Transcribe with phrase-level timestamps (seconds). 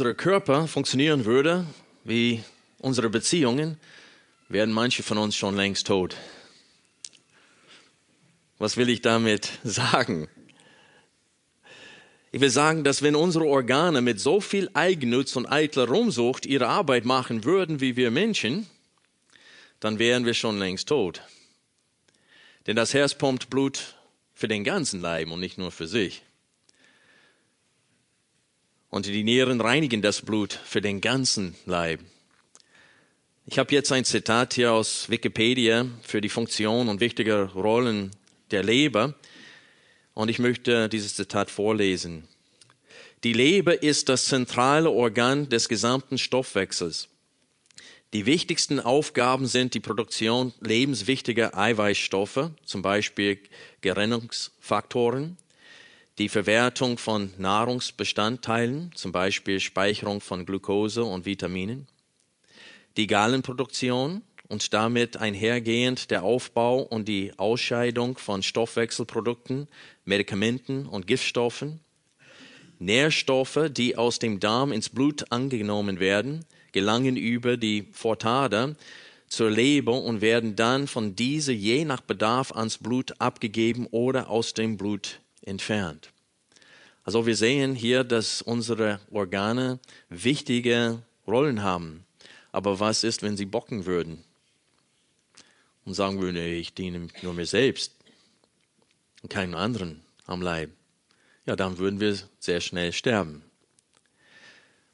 [0.00, 1.66] Unser Körper funktionieren würde
[2.04, 2.44] wie
[2.78, 3.80] unsere Beziehungen,
[4.48, 6.14] wären manche von uns schon längst tot.
[8.58, 10.28] Was will ich damit sagen?
[12.30, 16.68] Ich will sagen, dass wenn unsere Organe mit so viel Eigennutz und eitler Rumsucht ihre
[16.68, 18.68] Arbeit machen würden wie wir Menschen,
[19.80, 21.22] dann wären wir schon längst tot.
[22.68, 23.96] Denn das Herz pumpt Blut
[24.32, 26.22] für den ganzen Leib und nicht nur für sich.
[28.90, 32.00] Und die Nieren reinigen das Blut für den ganzen Leib.
[33.44, 38.10] Ich habe jetzt ein Zitat hier aus Wikipedia für die Funktion und wichtige Rollen
[38.50, 39.14] der Leber.
[40.14, 42.28] Und ich möchte dieses Zitat vorlesen.
[43.24, 47.08] Die Leber ist das zentrale Organ des gesamten Stoffwechsels.
[48.14, 53.38] Die wichtigsten Aufgaben sind die Produktion lebenswichtiger Eiweißstoffe, zum Beispiel
[53.82, 55.36] Gerinnungsfaktoren,
[56.18, 61.86] die Verwertung von Nahrungsbestandteilen, zum Beispiel Speicherung von Glucose und Vitaminen,
[62.96, 69.68] die Gallenproduktion und damit einhergehend der Aufbau und die Ausscheidung von Stoffwechselprodukten,
[70.04, 71.80] Medikamenten und Giftstoffen,
[72.80, 78.74] Nährstoffe, die aus dem Darm ins Blut angenommen werden, gelangen über die Vortader
[79.28, 84.54] zur Leber und werden dann von dieser je nach Bedarf ans Blut abgegeben oder aus
[84.54, 86.10] dem Blut entfernt.
[87.04, 92.04] Also wir sehen hier, dass unsere Organe wichtige Rollen haben.
[92.52, 94.24] Aber was ist, wenn sie bocken würden
[95.84, 97.94] und sagen würden, ich diene nur mir selbst
[99.22, 100.70] und keinen anderen am Leib?
[101.46, 103.42] Ja, dann würden wir sehr schnell sterben.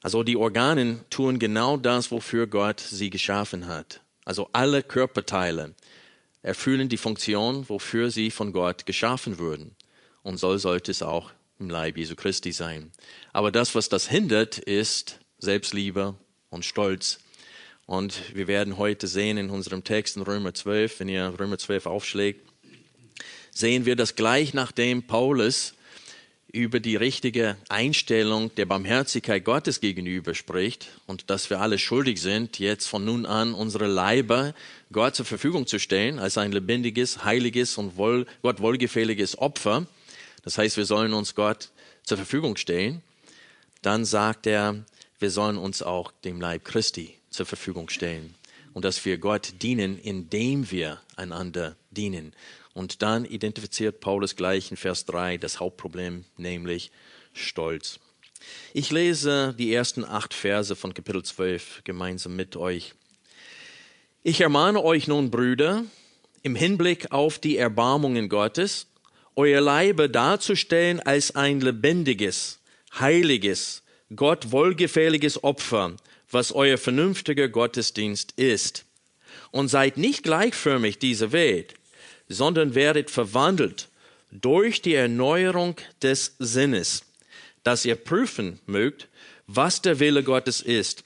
[0.02, 4.02] Also die Organe tun genau das, wofür Gott sie geschaffen hat.
[4.24, 5.74] Also alle Körperteile
[6.42, 9.74] erfüllen die Funktion, wofür sie von Gott geschaffen wurden.
[10.24, 11.30] Und so sollte es auch
[11.60, 12.90] im Leib Jesu Christi sein.
[13.32, 16.14] Aber das, was das hindert, ist Selbstliebe
[16.50, 17.20] und Stolz.
[17.86, 21.86] Und wir werden heute sehen in unserem Text in Römer 12, wenn ihr Römer 12
[21.86, 22.40] aufschlägt,
[23.50, 25.74] sehen wir, dass gleich nachdem Paulus
[26.50, 32.58] über die richtige Einstellung der Barmherzigkeit Gottes gegenüber spricht und dass wir alle schuldig sind,
[32.58, 34.54] jetzt von nun an unsere Leiber
[34.90, 39.86] Gott zur Verfügung zu stellen als ein lebendiges, heiliges und wohl, Gott wohlgefälliges Opfer,
[40.44, 41.70] das heißt, wir sollen uns Gott
[42.02, 43.02] zur Verfügung stellen.
[43.82, 44.84] Dann sagt er,
[45.18, 48.34] wir sollen uns auch dem Leib Christi zur Verfügung stellen.
[48.74, 52.34] Und dass wir Gott dienen, indem wir einander dienen.
[52.74, 56.90] Und dann identifiziert Paulus gleich in Vers 3 das Hauptproblem, nämlich
[57.32, 58.00] Stolz.
[58.74, 62.94] Ich lese die ersten acht Verse von Kapitel 12 gemeinsam mit euch.
[64.22, 65.84] Ich ermahne euch nun, Brüder,
[66.42, 68.86] im Hinblick auf die Erbarmungen Gottes,
[69.36, 72.58] euer Leibe darzustellen als ein lebendiges,
[72.98, 73.82] heiliges,
[74.14, 75.96] Gott wohlgefälliges Opfer,
[76.30, 78.84] was euer vernünftiger Gottesdienst ist.
[79.50, 81.74] Und seid nicht gleichförmig dieser Welt,
[82.28, 83.88] sondern werdet verwandelt
[84.30, 87.04] durch die Erneuerung des Sinnes,
[87.62, 89.08] dass ihr prüfen mögt,
[89.46, 91.04] was der Wille Gottes ist,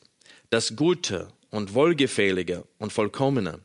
[0.51, 3.61] das Gute und Wohlgefällige und Vollkommene.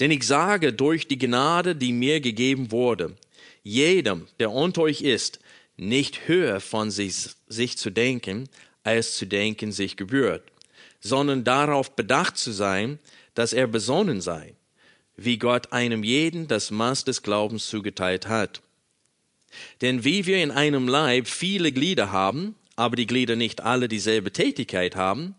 [0.00, 3.16] Denn ich sage durch die Gnade, die mir gegeben wurde,
[3.62, 5.40] jedem, der unter euch ist,
[5.76, 8.48] nicht höher von sich, sich zu denken,
[8.84, 10.42] als zu denken sich gebührt,
[11.00, 12.98] sondern darauf bedacht zu sein,
[13.34, 14.54] dass er besonnen sei,
[15.16, 18.62] wie Gott einem jeden das Maß des Glaubens zugeteilt hat.
[19.80, 24.32] Denn wie wir in einem Leib viele Glieder haben, aber die Glieder nicht alle dieselbe
[24.32, 25.34] Tätigkeit haben,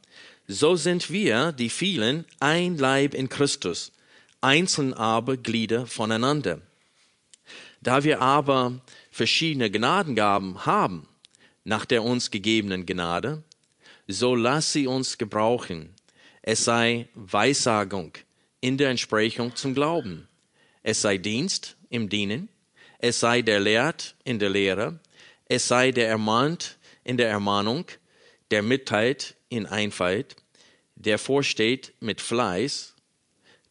[0.48, 3.92] so sind wir, die vielen, ein Leib in Christus,
[4.42, 6.62] einzeln aber Glieder voneinander.
[7.84, 8.80] Da wir aber
[9.12, 11.06] verschiedene Gnadengaben haben,
[11.66, 13.44] nach der uns gegebenen Gnade,
[14.08, 15.94] so lass sie uns gebrauchen.
[16.42, 18.14] Es sei Weissagung
[18.62, 20.30] in der Entsprechung zum Glauben.
[20.82, 22.48] Es sei Dienst im Dienen.
[23.00, 25.00] Es sei der Lehrt in der Lehre.
[25.50, 27.86] Es sei der Ermahnt in der Ermahnung,
[28.50, 30.38] der mitteilt in Einfalt,
[30.96, 32.96] der vorsteht mit Fleiß,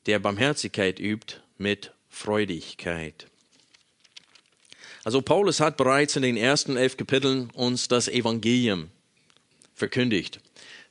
[0.04, 3.31] der Barmherzigkeit übt mit Freudigkeit.
[5.04, 8.88] Also Paulus hat bereits in den ersten elf Kapiteln uns das Evangelium
[9.74, 10.40] verkündigt.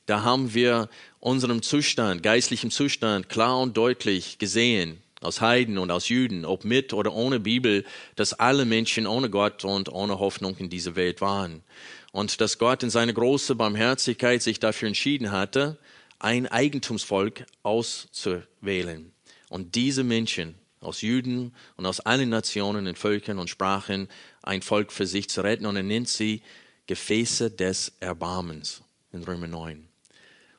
[0.06, 0.88] da haben wir
[1.20, 6.92] unseren Zustand, geistlichen Zustand klar und deutlich gesehen, aus Heiden und aus Juden, ob mit
[6.92, 7.84] oder ohne Bibel,
[8.16, 11.62] dass alle Menschen ohne Gott und ohne Hoffnung in dieser Welt waren.
[12.10, 15.78] Und dass Gott in seiner großen Barmherzigkeit sich dafür entschieden hatte,
[16.18, 19.12] ein Eigentumsvolk auszuwählen.
[19.48, 24.08] Und diese Menschen aus Juden und aus allen Nationen und Völkern und Sprachen
[24.42, 25.66] ein Volk für sich zu retten.
[25.66, 26.42] Und er nennt sie
[26.86, 28.82] Gefäße des Erbarmens
[29.12, 29.88] in Römer 9.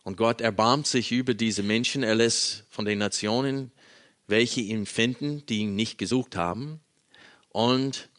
[0.04, 2.04] Und Gott erbarmt sich über diese Menschen.
[2.04, 3.72] Er lässt von den Nationen
[4.28, 6.80] welche ihn finden, die ihn nicht gesucht haben.
[7.50, 8.10] Und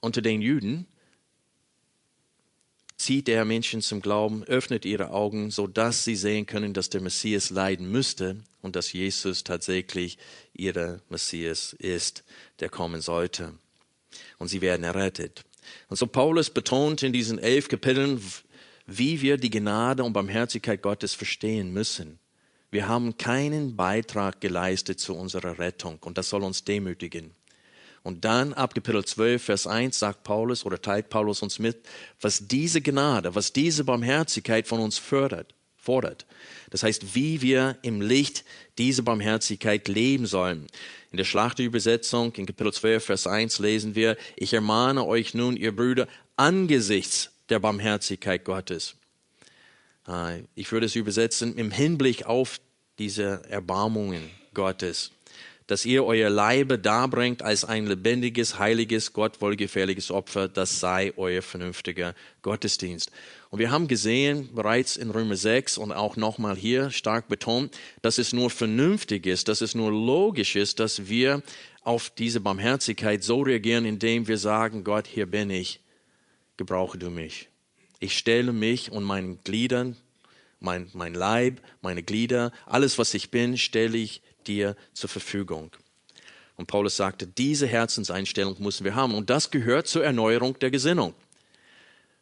[0.00, 0.86] unter den Juden
[2.96, 7.50] zieht er Menschen zum Glauben, öffnet ihre Augen, sodass sie sehen können, dass der Messias
[7.50, 10.18] leiden müsste und dass Jesus tatsächlich
[10.52, 12.24] ihre Messias ist,
[12.60, 13.52] der kommen sollte.
[14.38, 15.44] Und sie werden errettet.
[15.88, 18.20] Und so Paulus betont in diesen elf Kapiteln,
[18.86, 22.18] wie wir die Gnade und Barmherzigkeit Gottes verstehen müssen.
[22.70, 27.30] Wir haben keinen Beitrag geleistet zu unserer Rettung und das soll uns demütigen.
[28.04, 31.78] Und dann ab Kapitel 12, Vers 1 sagt Paulus oder teilt Paulus uns mit,
[32.20, 36.26] was diese Gnade, was diese Barmherzigkeit von uns fördert, fordert.
[36.68, 38.44] Das heißt, wie wir im Licht
[38.76, 40.66] diese Barmherzigkeit leben sollen.
[41.12, 45.74] In der Schlachterübersetzung in Kapitel 12, Vers 1 lesen wir, ich ermahne euch nun, ihr
[45.74, 48.96] Brüder, angesichts der Barmherzigkeit Gottes.
[50.06, 52.60] Äh, ich würde es übersetzen, im Hinblick auf
[52.98, 55.10] diese Erbarmungen Gottes,
[55.66, 61.42] dass ihr euer Leibe darbringt als ein lebendiges, heiliges, Gott wohlgefälliges Opfer, das sei euer
[61.42, 63.10] vernünftiger Gottesdienst.
[63.50, 68.18] Und wir haben gesehen, bereits in Römer 6 und auch nochmal hier stark betont, dass
[68.18, 71.42] es nur vernünftig ist, dass es nur logisch ist, dass wir
[71.82, 75.80] auf diese Barmherzigkeit so reagieren, indem wir sagen, Gott, hier bin ich,
[76.56, 77.48] gebrauche du mich.
[78.00, 79.96] Ich stelle mich und meinen Gliedern
[80.64, 85.70] mein, mein Leib, meine Glieder, alles, was ich bin, stelle ich dir zur Verfügung.
[86.56, 89.14] Und Paulus sagte, diese Herzenseinstellung müssen wir haben.
[89.14, 91.14] Und das gehört zur Erneuerung der Gesinnung.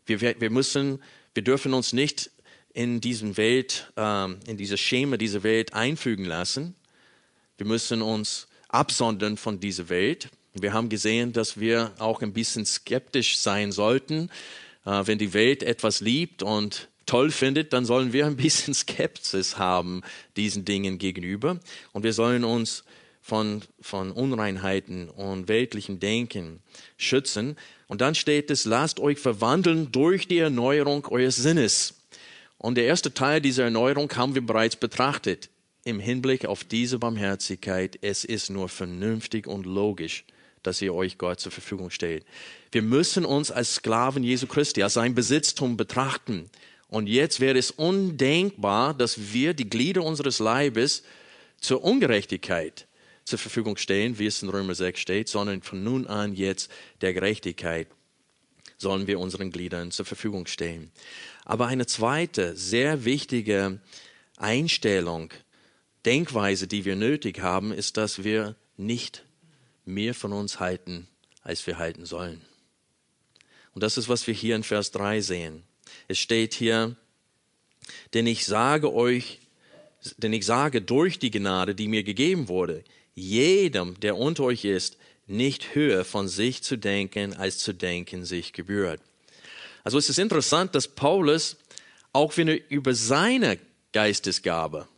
[0.07, 1.03] Wir, wir müssen,
[1.35, 2.31] wir dürfen uns nicht
[2.73, 6.75] in diesen Welt, ähm, in diese Schema dieser Welt einfügen lassen.
[7.59, 10.31] Wir müssen uns absondern von dieser Welt.
[10.55, 14.31] Wir haben gesehen, dass wir auch ein bisschen skeptisch sein sollten,
[14.87, 19.59] äh, wenn die Welt etwas liebt und toll findet, dann sollen wir ein bisschen Skepsis
[19.59, 20.03] haben
[20.37, 21.61] diesen Dingen gegenüber
[21.93, 22.85] und wir sollen uns
[23.23, 26.61] von, von Unreinheiten und weltlichen Denken
[26.99, 27.57] schützen.
[27.87, 31.95] Und dann steht es, lasst euch verwandeln durch die Erneuerung eures Sinnes.
[32.59, 35.51] Und der erste Teil dieser Erneuerung haben wir bereits betrachtet.
[35.85, 40.25] Im Hinblick auf diese Barmherzigkeit, es ist nur vernünftig und logisch,
[40.63, 42.25] dass ihr euch Gott zur Verfügung stellt.
[42.71, 46.51] Wir müssen uns als Sklaven Jesu Christi, als sein Besitztum betrachten.
[46.93, 51.05] Und jetzt wäre es undenkbar, dass wir die Glieder unseres Leibes
[51.59, 52.87] zur Ungerechtigkeit
[53.25, 57.15] zur Verfügung stellen, wie es in Römer 6 steht, sondern von nun an jetzt der
[57.15, 57.89] Gerechtigkeit
[58.77, 60.91] sollen wir unseren Gliedern zur Verfügung stellen.
[61.47, 63.81] Aber eine zweite sehr wichtige
[64.37, 65.31] Einstellung,
[66.05, 69.25] Denkweise, die wir nötig haben, ist, dass wir nicht
[69.87, 71.09] mehr von uns halten,
[71.41, 72.43] als wir halten sollen.
[73.73, 75.63] Und das ist, was wir hier in Vers 3 sehen.
[76.13, 76.95] Es steht hier,
[78.13, 79.39] denn ich sage euch,
[80.19, 84.99] denn ich sage durch die Gnade, die mir gegeben wurde, jedem, der unter euch ist,
[85.27, 89.01] nicht höher von sich zu denken, als zu denken sich gebührt.
[89.85, 91.57] Also es ist interessant, dass Paulus,
[92.13, 93.59] auch wenn er über seine
[93.95, 94.89] Geistesgabe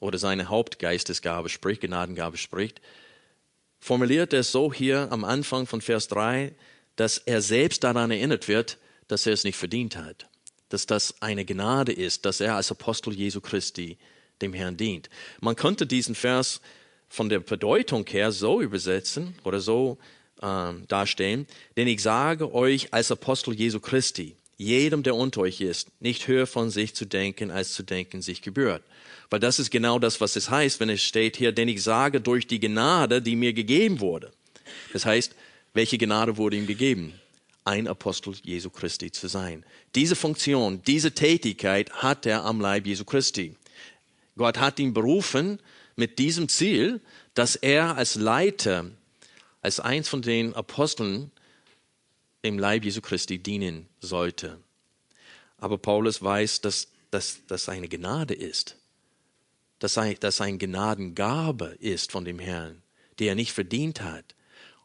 [0.00, 2.80] oder seine Hauptgeistesgabe spricht, Gnadengabe spricht,
[3.78, 6.52] formuliert er es so hier am Anfang von Vers 3,
[6.96, 8.78] dass er selbst daran erinnert wird,
[9.14, 10.26] dass er es nicht verdient hat,
[10.70, 13.96] dass das eine Gnade ist, dass er als Apostel Jesu Christi
[14.42, 15.08] dem Herrn dient.
[15.40, 16.60] Man könnte diesen Vers
[17.08, 19.98] von der Bedeutung her so übersetzen oder so
[20.42, 25.92] ähm, darstellen, denn ich sage euch als Apostel Jesu Christi, jedem, der unter euch ist,
[26.00, 28.82] nicht höher von sich zu denken, als zu denken sich gebührt.
[29.30, 32.20] Weil das ist genau das, was es heißt, wenn es steht hier, denn ich sage
[32.20, 34.32] durch die Gnade, die mir gegeben wurde.
[34.92, 35.36] Das heißt,
[35.72, 37.20] welche Gnade wurde ihm gegeben?
[37.64, 39.64] Ein Apostel Jesu Christi zu sein.
[39.94, 43.56] Diese Funktion, diese Tätigkeit hat er am Leib Jesu Christi.
[44.36, 45.58] Gott hat ihn berufen
[45.96, 47.00] mit diesem Ziel,
[47.34, 48.90] dass er als Leiter,
[49.62, 51.30] als eins von den Aposteln
[52.42, 54.58] im Leib Jesu Christi dienen sollte.
[55.56, 58.76] Aber Paulus weiß, dass das eine Gnade ist,
[59.78, 62.82] dass das eine Gnadengabe ist von dem Herrn,
[63.18, 64.33] die er nicht verdient hat.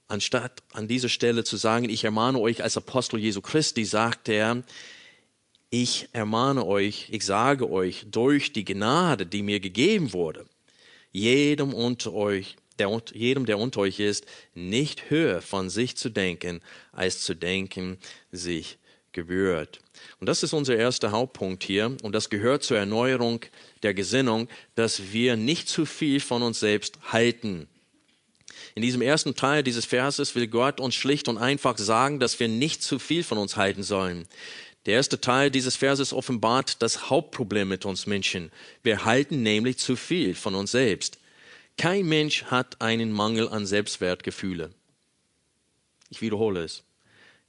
[0.10, 4.64] Anstatt an dieser Stelle zu sagen, ich ermahne euch als Apostel Jesu Christi, sagt er,
[5.70, 10.48] ich ermahne euch, ich sage euch, durch die Gnade, die mir gegeben wurde,
[11.12, 14.26] jedem unter euch, der, jedem, der unter euch ist,
[14.56, 16.62] nicht höher von sich zu denken,
[16.92, 18.00] als zu denken
[18.32, 18.80] sich
[19.12, 19.80] gebührt.
[20.20, 21.96] Und das ist unser erster Hauptpunkt hier.
[22.02, 23.42] Und das gehört zur Erneuerung
[23.84, 27.68] der Gesinnung, dass wir nicht zu viel von uns selbst halten.
[28.76, 32.48] In diesem ersten Teil dieses Verses will Gott uns schlicht und einfach sagen, dass wir
[32.48, 34.28] nicht zu viel von uns halten sollen.
[34.86, 38.52] Der erste Teil dieses Verses offenbart das Hauptproblem mit uns Menschen.
[38.82, 41.20] Wir halten nämlich zu viel von uns selbst.
[41.78, 44.72] Kein Mensch hat einen Mangel an Selbstwertgefühle.
[46.10, 46.84] Ich wiederhole es.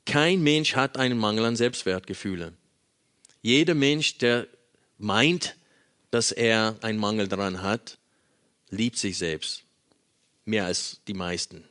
[0.06, 2.52] Kein Mensch hat einen Mangel an Selbstwertgefühle.
[3.42, 4.46] Jeder Mensch, der
[4.98, 5.56] meint,
[6.10, 7.98] dass er einen Mangel daran hat,
[8.70, 9.64] liebt sich selbst
[10.44, 11.64] mehr als die meisten.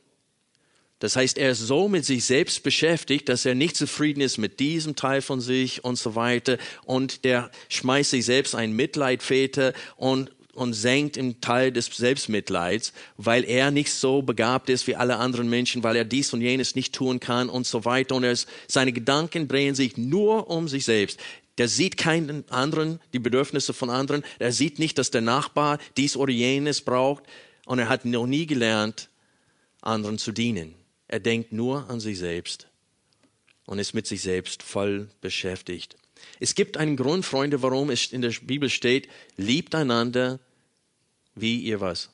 [1.00, 4.60] Das heißt, er ist so mit sich selbst beschäftigt, dass er nicht zufrieden ist mit
[4.60, 6.58] diesem Teil von sich und so weiter.
[6.84, 13.44] Und der schmeißt sich selbst ein Mitleidväter und, und senkt im Teil des Selbstmitleids, weil
[13.44, 16.94] er nicht so begabt ist wie alle anderen Menschen, weil er dies und jenes nicht
[16.94, 18.14] tun kann und so weiter.
[18.14, 21.18] Und ist, seine Gedanken drehen sich nur um sich selbst.
[21.56, 24.22] Der sieht keinen anderen, die Bedürfnisse von anderen.
[24.38, 27.24] Er sieht nicht, dass der Nachbar dies oder jenes braucht.
[27.66, 29.08] Und er hat noch nie gelernt,
[29.80, 30.74] anderen zu dienen.
[31.08, 32.68] Er denkt nur an sich selbst
[33.66, 35.96] und ist mit sich selbst voll beschäftigt.
[36.38, 40.40] Es gibt einen Grund, Freunde, warum es in der Bibel steht, liebt einander,
[41.34, 42.10] wie ihr was?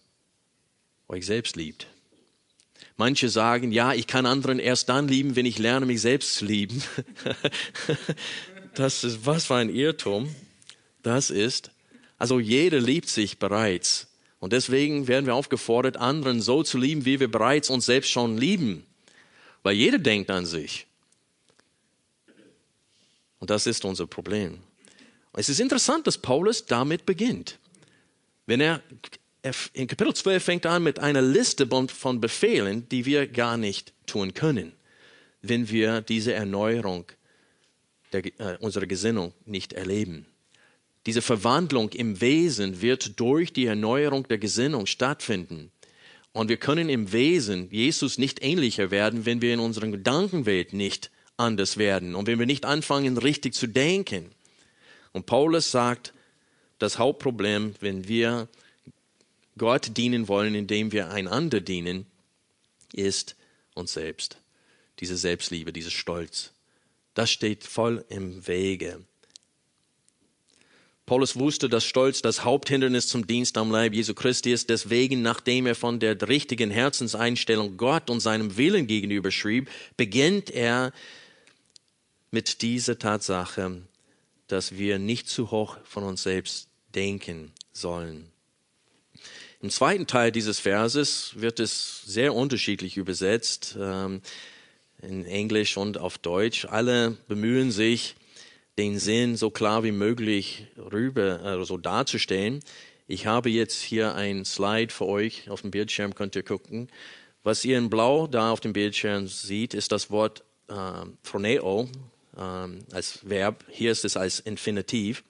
[1.09, 1.87] Euch selbst liebt.
[2.97, 6.47] Manche sagen, ja, ich kann anderen erst dann lieben, wenn ich lerne, mich selbst zu
[6.47, 6.83] lieben.
[8.75, 10.35] das ist, was für ein Irrtum.
[11.03, 11.71] Das ist,
[12.19, 14.06] also jeder liebt sich bereits.
[14.39, 18.37] Und deswegen werden wir aufgefordert, anderen so zu lieben, wie wir bereits uns selbst schon
[18.37, 18.85] lieben.
[19.63, 20.87] Weil jeder denkt an sich.
[23.39, 24.59] Und das ist unser Problem.
[25.33, 27.59] Es ist interessant, dass Paulus damit beginnt.
[28.47, 28.83] Wenn er
[29.73, 34.35] in Kapitel 12 fängt an mit einer Liste von Befehlen, die wir gar nicht tun
[34.35, 34.73] können,
[35.43, 37.05] wenn wir diese Erneuerung
[38.13, 40.27] der, äh, unserer Gesinnung nicht erleben.
[41.07, 45.71] Diese Verwandlung im Wesen wird durch die Erneuerung der Gesinnung stattfinden.
[46.33, 51.11] Und wir können im Wesen Jesus nicht ähnlicher werden, wenn wir in unserer Gedankenwelt nicht
[51.37, 54.31] anders werden und wenn wir nicht anfangen, richtig zu denken.
[55.13, 56.13] Und Paulus sagt,
[56.79, 58.49] das Hauptproblem, wenn wir
[59.57, 62.07] Gott dienen wollen, indem wir einander dienen,
[62.93, 63.37] ist
[63.75, 64.39] uns selbst.
[65.01, 66.53] Diese Selbstliebe, dieser Stolz.
[67.15, 69.01] Das steht voll im Wege.
[71.07, 74.69] Paulus wusste, dass Stolz das Haupthindernis zum Dienst am Leib Jesu Christi ist.
[74.71, 80.93] Deswegen, nachdem er von der richtigen Herzenseinstellung Gott und seinem Willen gegenüber schrieb, beginnt er
[82.33, 83.83] mit dieser Tatsache,
[84.49, 88.29] dass wir nicht zu hoch von uns selbst denken sollen.
[89.63, 94.23] Im zweiten Teil dieses Verses wird es sehr unterschiedlich übersetzt, ähm,
[95.03, 96.65] in Englisch und auf Deutsch.
[96.65, 98.17] Alle bemühen sich,
[98.79, 102.61] den Sinn so klar wie möglich rüber, also darzustellen.
[103.09, 105.49] Ich habe jetzt hier ein Slide für euch.
[105.49, 106.89] Auf dem Bildschirm könnt ihr gucken.
[107.43, 110.75] Was ihr in Blau da auf dem Bildschirm seht, ist das Wort äh,
[111.23, 111.89] phroneo
[112.37, 112.41] äh,
[112.93, 113.65] als Verb.
[113.71, 115.23] Hier ist es als Infinitiv.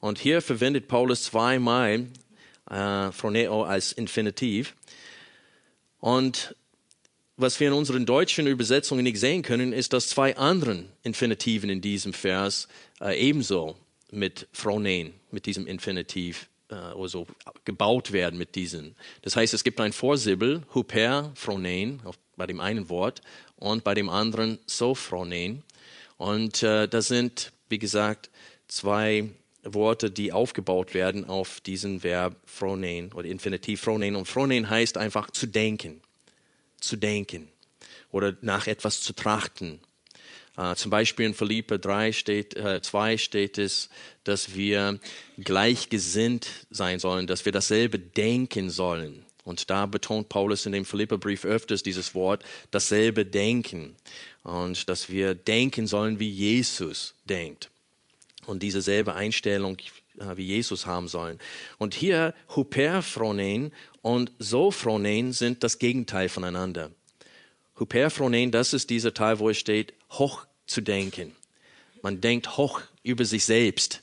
[0.00, 2.06] Und hier verwendet Paulus zweimal
[2.70, 4.74] äh, phroneo als Infinitiv.
[5.98, 6.54] Und
[7.36, 11.80] was wir in unseren deutschen Übersetzungen nicht sehen können, ist, dass zwei anderen Infinitiven in
[11.80, 12.68] diesem Vers
[13.02, 13.76] äh, ebenso
[14.10, 17.26] mit Phronen, mit diesem Infinitiv äh, also
[17.64, 18.94] gebaut werden mit diesen.
[19.22, 22.00] Das heißt, es gibt ein Vorsibbel, huper, phronen,
[22.36, 23.20] bei dem einen Wort
[23.56, 25.62] und bei dem anderen sophronen.
[26.16, 28.30] Und äh, das sind, wie gesagt,
[28.68, 29.28] zwei
[29.64, 34.16] Worte, die aufgebaut werden auf diesen Verb phronen oder Infinitiv phronen.
[34.16, 36.00] Und phronen heißt einfach zu denken
[36.82, 37.48] zu denken
[38.10, 39.80] oder nach etwas zu trachten.
[40.56, 43.88] Uh, zum Beispiel in Philippe 3 steht, äh, 2 steht es,
[44.24, 45.00] dass wir
[45.38, 49.24] gleichgesinnt sein sollen, dass wir dasselbe denken sollen.
[49.44, 53.96] Und da betont Paulus in dem Philipperbrief öfters dieses Wort, dasselbe denken.
[54.44, 57.70] Und dass wir denken sollen, wie Jesus denkt.
[58.46, 59.78] Und diese selbe Einstellung
[60.18, 61.38] äh, wie Jesus haben sollen.
[61.78, 66.90] Und hier Hyperphronen und Sophronen sind das Gegenteil voneinander.
[67.82, 71.34] Hyperphronen, das ist dieser Teil, wo es steht, hoch zu denken.
[72.02, 74.02] Man denkt hoch über sich selbst.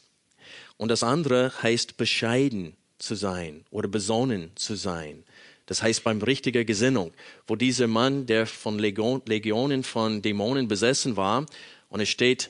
[0.77, 5.23] Und das andere heißt bescheiden zu sein oder besonnen zu sein.
[5.65, 7.11] Das heißt beim richtiger Gesinnung,
[7.47, 11.45] wo dieser Mann, der von Legionen von Dämonen besessen war,
[11.89, 12.49] und es steht,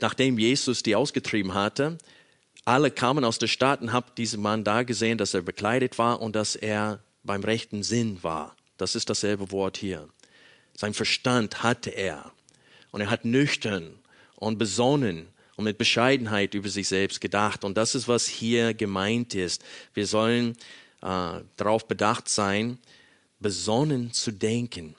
[0.00, 1.98] nachdem Jesus die ausgetrieben hatte,
[2.64, 6.20] alle kamen aus der Stadt und haben diesen Mann da gesehen, dass er bekleidet war
[6.20, 8.56] und dass er beim rechten Sinn war.
[8.76, 10.08] Das ist dasselbe Wort hier.
[10.76, 12.32] Sein Verstand hatte er.
[12.90, 13.98] Und er hat nüchtern
[14.36, 17.64] und besonnen und mit Bescheidenheit über sich selbst gedacht.
[17.64, 19.64] Und das ist, was hier gemeint ist.
[19.94, 20.56] Wir sollen
[21.02, 22.78] äh, darauf bedacht sein,
[23.40, 24.94] besonnen zu denken.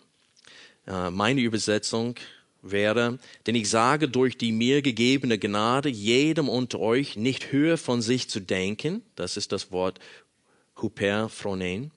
[0.88, 2.16] Äh, meine Übersetzung
[2.62, 8.02] wäre, denn ich sage durch die mir gegebene Gnade jedem unter euch nicht höher von
[8.02, 10.00] sich zu denken, das ist das Wort
[10.82, 11.92] Huperphronen,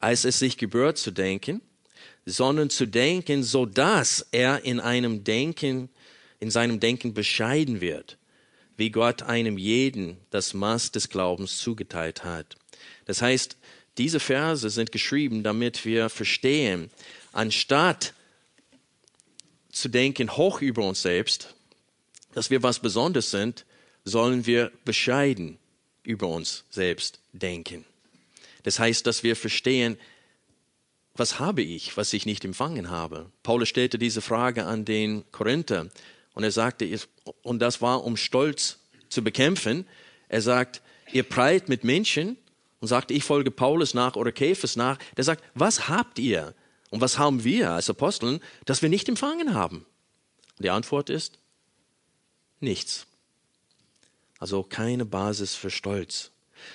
[0.00, 1.60] als es sich gebührt zu denken,
[2.26, 5.88] sondern zu denken, so dass er in einem Denken,
[6.40, 8.18] in seinem Denken bescheiden wird,
[8.76, 12.56] wie Gott einem jeden das Maß des Glaubens zugeteilt hat.
[13.06, 13.56] Das heißt,
[13.96, 16.90] diese Verse sind geschrieben, damit wir verstehen,
[17.32, 18.12] anstatt
[19.70, 21.54] zu denken hoch über uns selbst,
[22.34, 23.64] dass wir was Besonderes sind,
[24.04, 25.58] sollen wir bescheiden
[26.02, 27.84] über uns selbst denken.
[28.64, 29.96] Das heißt, dass wir verstehen,
[31.18, 33.30] was habe ich, was ich nicht empfangen habe?
[33.42, 35.88] Paulus stellte diese Frage an den Korinther
[36.34, 36.98] und er sagte,
[37.42, 39.86] und das war, um Stolz zu bekämpfen.
[40.28, 40.82] Er sagt,
[41.12, 42.36] ihr prallt mit Menschen
[42.80, 44.98] und sagt, ich folge Paulus nach oder Käfers nach.
[45.16, 46.54] Der sagt, was habt ihr?
[46.90, 49.86] Und was haben wir als Aposteln, das wir nicht empfangen haben?
[50.58, 51.38] Und die Antwort ist
[52.60, 53.06] nichts.
[54.38, 56.30] Also keine Basis für Stolz.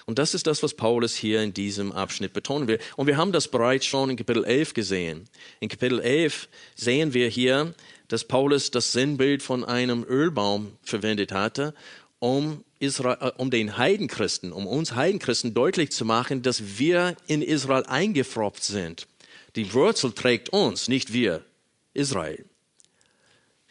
[0.05, 2.79] Und das ist das, was Paulus hier in diesem Abschnitt betonen will.
[2.95, 5.27] Und wir haben das bereits schon in Kapitel 11 gesehen.
[5.59, 7.73] In Kapitel 11 sehen wir hier,
[8.07, 11.73] dass Paulus das Sinnbild von einem Ölbaum verwendet hatte,
[12.19, 17.41] um, Israel, äh, um den Heidenchristen, um uns Heidenchristen deutlich zu machen, dass wir in
[17.41, 19.07] Israel eingefropft sind.
[19.55, 21.43] Die Wurzel trägt uns, nicht wir,
[21.93, 22.45] Israel.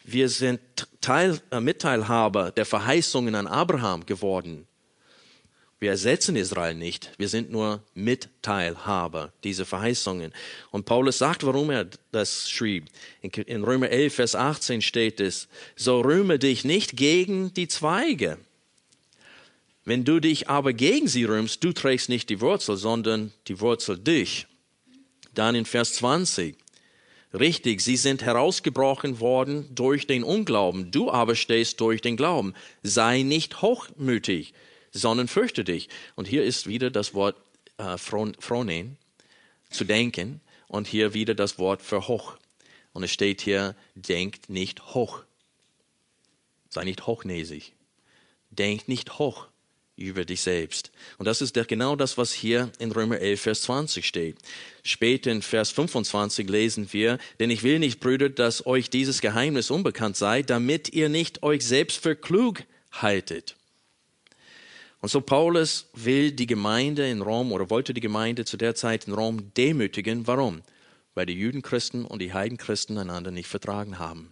[0.03, 0.59] Wir sind
[0.99, 4.67] Teil, äh, Mitteilhaber der Verheißungen an Abraham geworden.
[5.81, 10.31] Wir ersetzen Israel nicht, wir sind nur Mitteilhaber dieser Verheißungen.
[10.69, 12.85] Und Paulus sagt, warum er das schrieb.
[13.23, 18.37] In Römer 11, Vers 18 steht es, so rühme dich nicht gegen die Zweige.
[19.83, 23.97] Wenn du dich aber gegen sie rühmst, du trägst nicht die Wurzel, sondern die Wurzel
[23.97, 24.45] dich.
[25.33, 26.57] Dann in Vers 20,
[27.33, 32.53] richtig, sie sind herausgebrochen worden durch den Unglauben, du aber stehst durch den Glauben.
[32.83, 34.53] Sei nicht hochmütig,
[34.91, 35.89] sondern fürchte dich.
[36.15, 37.35] Und hier ist wieder das Wort
[37.77, 38.97] äh, Phronen,
[39.69, 42.37] zu denken, und hier wieder das Wort für hoch.
[42.93, 45.23] Und es steht hier, denkt nicht hoch.
[46.69, 47.73] Sei nicht hochnäsig.
[48.51, 49.47] Denkt nicht hoch
[49.97, 50.91] über dich selbst.
[51.17, 54.37] Und das ist genau das, was hier in Römer 11, Vers 20 steht.
[54.83, 59.71] Später in Vers 25 lesen wir, denn ich will nicht, Brüder, dass euch dieses Geheimnis
[59.71, 63.57] unbekannt sei, damit ihr nicht euch selbst für klug haltet.
[65.01, 69.07] Und so Paulus will die Gemeinde in Rom oder wollte die Gemeinde zu der Zeit
[69.07, 70.27] in Rom demütigen.
[70.27, 70.61] Warum?
[71.15, 74.31] Weil die Judenchristen und die Heidenchristen einander nicht vertragen haben.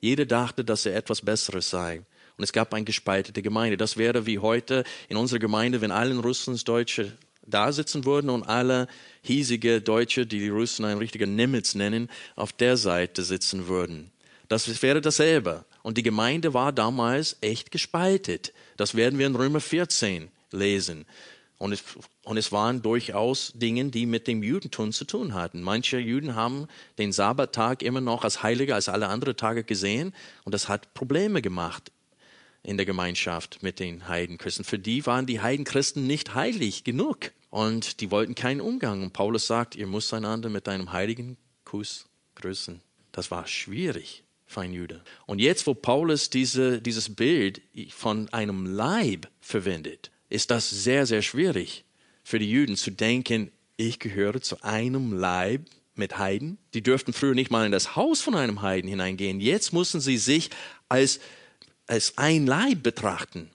[0.00, 2.02] Jeder dachte, dass er etwas Besseres sei.
[2.36, 3.76] Und es gab eine gespaltete Gemeinde.
[3.76, 7.12] Das wäre wie heute in unserer Gemeinde, wenn alle Russlandsdeutsche
[7.46, 8.88] da sitzen würden und alle
[9.22, 14.10] hiesige Deutsche, die die Russen ein richtiger Nimitz nennen, auf der Seite sitzen würden.
[14.48, 15.64] Das wäre dasselbe.
[15.84, 18.54] Und die Gemeinde war damals echt gespaltet.
[18.78, 21.04] Das werden wir in Römer 14 lesen.
[21.58, 21.84] Und es,
[22.22, 25.60] und es waren durchaus Dinge, die mit dem Judentum zu tun hatten.
[25.60, 30.14] Manche Juden haben den Sabbattag immer noch als heiliger als alle anderen Tage gesehen.
[30.44, 31.92] Und das hat Probleme gemacht
[32.62, 34.64] in der Gemeinschaft mit den Heidenchristen.
[34.64, 37.32] Für die waren die Heidenchristen nicht heilig genug.
[37.50, 39.02] Und die wollten keinen Umgang.
[39.02, 42.80] Und Paulus sagt, ihr müsst einander mit einem heiligen Kuss grüßen.
[43.12, 45.02] Das war schwierig für einen Jude.
[45.26, 51.22] Und jetzt, wo Paulus diese, dieses Bild von einem Leib verwendet, ist das sehr, sehr
[51.22, 51.84] schwierig
[52.22, 55.62] für die Juden zu denken, ich gehöre zu einem Leib
[55.94, 56.58] mit Heiden.
[56.72, 59.40] Die dürften früher nicht mal in das Haus von einem Heiden hineingehen.
[59.40, 60.50] Jetzt mussten sie sich
[60.88, 61.20] als,
[61.86, 63.50] als ein Leib betrachten.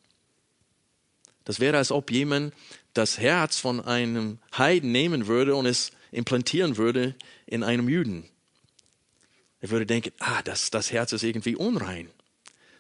[1.46, 2.54] Das wäre, als ob jemand
[2.94, 8.26] das Herz von einem Heiden nehmen würde und es implantieren würde in einem Juden.
[9.62, 12.10] Er würde denken, ah, das, das Herz ist irgendwie unrein.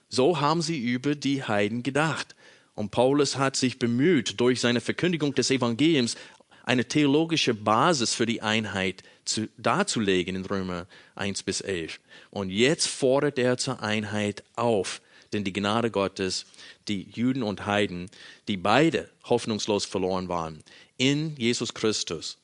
[0.07, 2.35] So haben sie über die Heiden gedacht.
[2.73, 6.15] Und Paulus hat sich bemüht, durch seine Verkündigung des Evangeliums
[6.63, 11.99] eine theologische Basis für die Einheit zu, darzulegen in Römer 1 bis 11.
[12.29, 15.01] Und jetzt fordert er zur Einheit auf,
[15.33, 16.45] denn die Gnade Gottes,
[16.87, 18.09] die Juden und Heiden,
[18.47, 20.63] die beide hoffnungslos verloren waren,
[20.97, 22.37] in Jesus Christus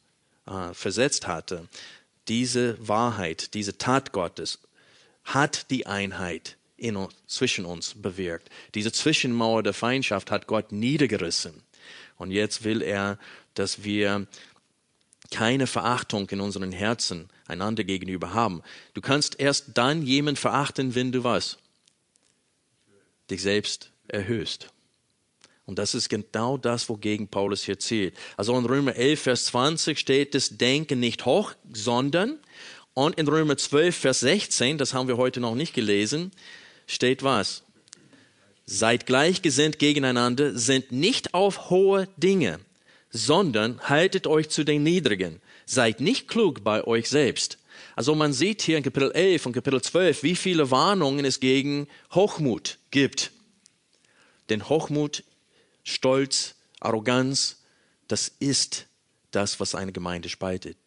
[0.48, 1.67] äh, versetzt hatte,
[2.28, 4.60] diese Wahrheit, diese Tat Gottes
[5.24, 8.50] hat die Einheit in, zwischen uns bewirkt.
[8.74, 11.64] Diese Zwischenmauer der Feindschaft hat Gott niedergerissen.
[12.18, 13.18] Und jetzt will er,
[13.54, 14.28] dass wir
[15.32, 18.62] keine Verachtung in unseren Herzen einander gegenüber haben.
[18.94, 21.58] Du kannst erst dann jemanden verachten, wenn du was?
[23.30, 24.72] Dich selbst erhöhst.
[25.65, 28.15] Und das ist genau das, wogegen Paulus hier zielt.
[28.38, 32.38] Also in Römer 11, Vers 20 steht das Denken nicht hoch, sondern,
[32.93, 36.32] und in Römer 12, Vers 16, das haben wir heute noch nicht gelesen,
[36.88, 37.63] steht was?
[38.67, 42.60] Seid gleichgesinnt gegeneinander, sind nicht auf hohe Dinge,
[43.10, 45.41] sondern haltet euch zu den Niedrigen.
[45.65, 47.58] Seid nicht klug bei euch selbst.
[47.95, 51.88] Also man sieht hier in Kapitel 11 und Kapitel 12, wie viele Warnungen es gegen
[52.13, 53.32] Hochmut gibt.
[54.49, 55.23] Denn Hochmut
[55.86, 57.62] Stolz, Arroganz,
[58.10, 58.88] das ist
[59.32, 60.78] das, was eine Gemeinde spaltet.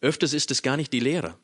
[0.00, 1.38] Öfters ist es gar nicht die Lehre,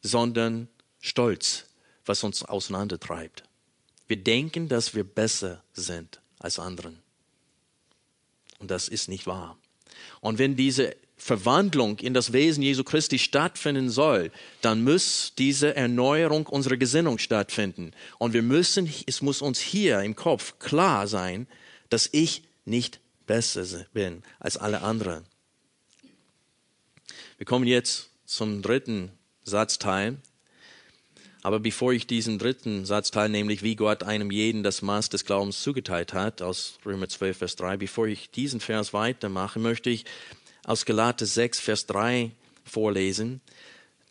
[0.00, 0.68] sondern
[1.00, 1.66] Stolz,
[2.06, 3.44] was uns auseinandertreibt.
[4.06, 7.02] Wir denken, dass wir besser sind als anderen.
[8.58, 9.58] Und das ist nicht wahr.
[10.20, 16.44] Und wenn diese Verwandlung in das Wesen Jesu Christi stattfinden soll, dann muss diese Erneuerung
[16.46, 17.92] unserer Gesinnung stattfinden.
[18.18, 21.46] Und wir müssen, es muss uns hier im Kopf klar sein,
[21.88, 25.24] dass ich nicht besser bin als alle anderen.
[27.38, 29.10] Wir kommen jetzt zum dritten
[29.44, 30.18] Satzteil.
[31.40, 35.62] Aber bevor ich diesen dritten Satzteil, nämlich wie Gott einem jeden das Maß des Glaubens
[35.62, 40.04] zugeteilt hat, aus Römer 12, Vers 3, bevor ich diesen Vers weitermache, möchte ich
[40.64, 42.30] aus Galate 6, Vers 3
[42.64, 43.40] vorlesen.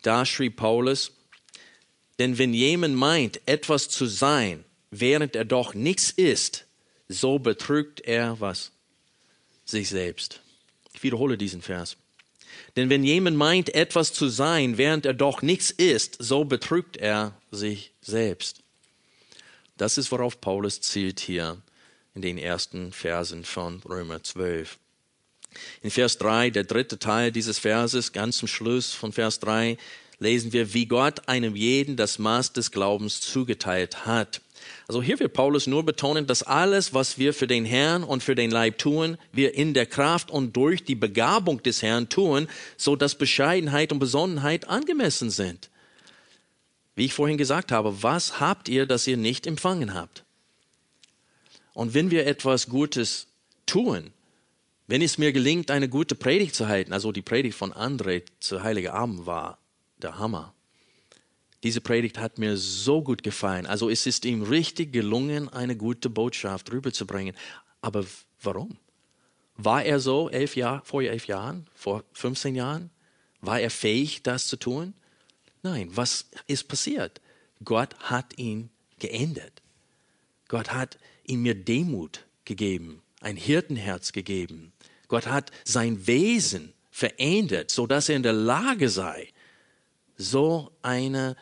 [0.02, 1.12] Da schrieb Paulus,
[2.18, 6.66] denn wenn jemand meint, etwas zu sein, während er doch nichts ist,
[7.08, 8.70] so betrügt er was?
[9.64, 10.40] Sich selbst.
[10.92, 11.96] Ich wiederhole diesen Vers.
[12.76, 17.36] Denn wenn jemand meint, etwas zu sein, während er doch nichts ist, so betrügt er
[17.50, 18.62] sich selbst.
[19.76, 21.60] Das ist, worauf Paulus zielt hier
[22.14, 24.78] in den ersten Versen von Römer 12.
[25.82, 29.76] In Vers 3, der dritte Teil dieses Verses, ganz zum Schluss von Vers 3,
[30.18, 34.40] lesen wir, wie Gott einem jeden das Maß des Glaubens zugeteilt hat.
[34.86, 38.34] Also hier will Paulus nur betonen, dass alles, was wir für den Herrn und für
[38.34, 42.96] den Leib tun, wir in der Kraft und durch die Begabung des Herrn tun, so
[42.96, 45.70] dass Bescheidenheit und Besonnenheit angemessen sind.
[46.96, 50.24] Wie ich vorhin gesagt habe, was habt ihr, das ihr nicht empfangen habt?
[51.72, 53.26] Und wenn wir etwas Gutes
[53.66, 54.12] tun,
[54.86, 58.62] wenn es mir gelingt, eine gute Predigt zu halten, also die Predigt von André zu
[58.62, 59.58] Heilige Abend war
[59.98, 60.54] der Hammer.
[61.62, 63.64] Diese Predigt hat mir so gut gefallen.
[63.64, 67.34] Also es ist ihm richtig gelungen, eine gute Botschaft rüberzubringen.
[67.80, 68.04] Aber
[68.42, 68.76] warum?
[69.56, 72.90] War er so elf Jahr, vor elf Jahren, vor 15 Jahren?
[73.40, 74.92] War er fähig, das zu tun?
[75.62, 77.22] Nein, was ist passiert?
[77.64, 78.68] Gott hat ihn
[78.98, 79.62] geändert.
[80.48, 84.73] Gott hat ihm mir Demut gegeben, ein Hirtenherz gegeben.
[85.08, 89.32] Gott hat sein Wesen verändert, so dass er in der Lage sei,
[90.16, 91.36] so eine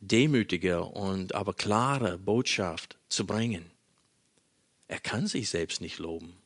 [0.00, 3.70] demütige und aber klare Botschaft zu bringen.
[4.86, 6.36] Er kann sich selbst nicht loben.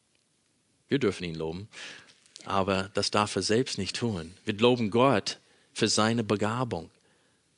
[0.89, 1.69] Wir dürfen ihn loben,
[2.45, 4.35] aber das darf er selbst nicht tun.
[4.45, 5.39] Wir loben Gott
[5.75, 6.91] für seine Begabung,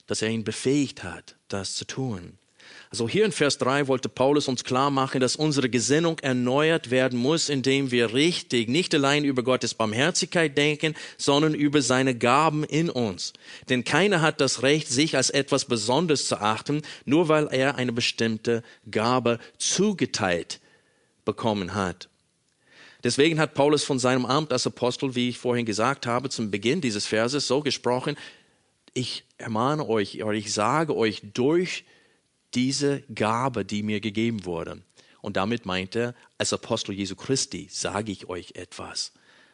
[0.07, 2.40] dass er ihn befähigt hat, das zu tun.
[2.91, 7.21] Also hier in Vers 3 wollte Paulus uns klar machen, dass unsere Gesinnung erneuert werden
[7.21, 12.91] muss, indem wir richtig nicht allein über Gottes Barmherzigkeit denken, sondern über seine Gaben in
[12.91, 13.33] uns.
[13.69, 17.93] Denn keiner hat das Recht, sich als etwas Besonderes zu achten, nur weil er eine
[17.93, 20.59] bestimmte Gabe zugeteilt
[21.25, 22.09] bekommen hat.
[23.05, 26.81] Deswegen hat Paulus von seinem Amt als Apostel, wie ich vorhin gesagt habe, zum Beginn
[26.81, 28.17] dieses Verses so gesprochen,
[28.95, 31.85] ich ermahne euch, oder ich sage euch durch
[32.55, 34.83] diese Gabe, die mir gegeben wurde.
[35.21, 39.13] Und damit meint er, als Apostel Jesu Christi sage ich euch etwas.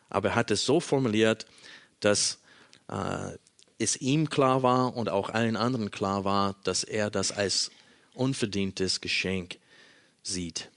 [0.08, 1.46] Aber er hat es so formuliert,
[2.00, 2.38] dass
[2.88, 3.32] äh,
[3.78, 7.70] es ihm klar war und auch allen anderen klar war, dass er das als
[8.14, 9.58] unverdientes Geschenk
[10.22, 10.70] sieht.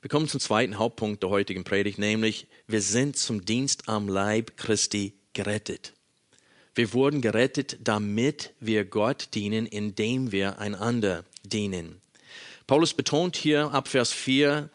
[0.00, 4.56] Wir kommen zum zweiten Hauptpunkt der heutigen Predigt, nämlich wir sind zum Dienst am Leib
[4.56, 5.92] Christi gerettet.
[6.74, 12.00] Wir wurden gerettet, damit wir Gott dienen, indem wir einander dienen.
[12.66, 14.70] Paulus betont hier ab Vers 4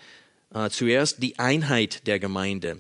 [0.53, 2.77] äh, zuerst die Einheit der Gemeinde.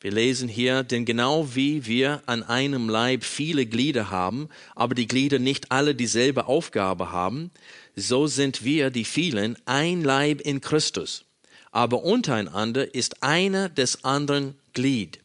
[0.00, 5.06] Wir lesen hier, denn genau wie wir an einem Leib viele Glieder haben, aber die
[5.06, 7.52] Glieder nicht alle dieselbe Aufgabe haben,
[7.94, 11.24] so sind wir, die vielen, ein Leib in Christus.
[11.70, 15.20] Aber untereinander ist einer des anderen Glied.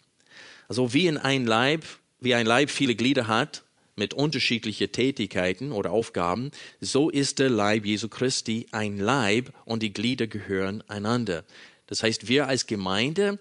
[0.68, 1.84] Also wie in ein Leib
[2.22, 3.64] wie ein Leib viele Glieder hat,
[3.98, 9.92] mit unterschiedlichen Tätigkeiten oder Aufgaben, so ist der Leib Jesu Christi ein Leib und die
[9.92, 11.44] Glieder gehören einander.
[11.88, 13.38] Das heißt, wir als Gemeinde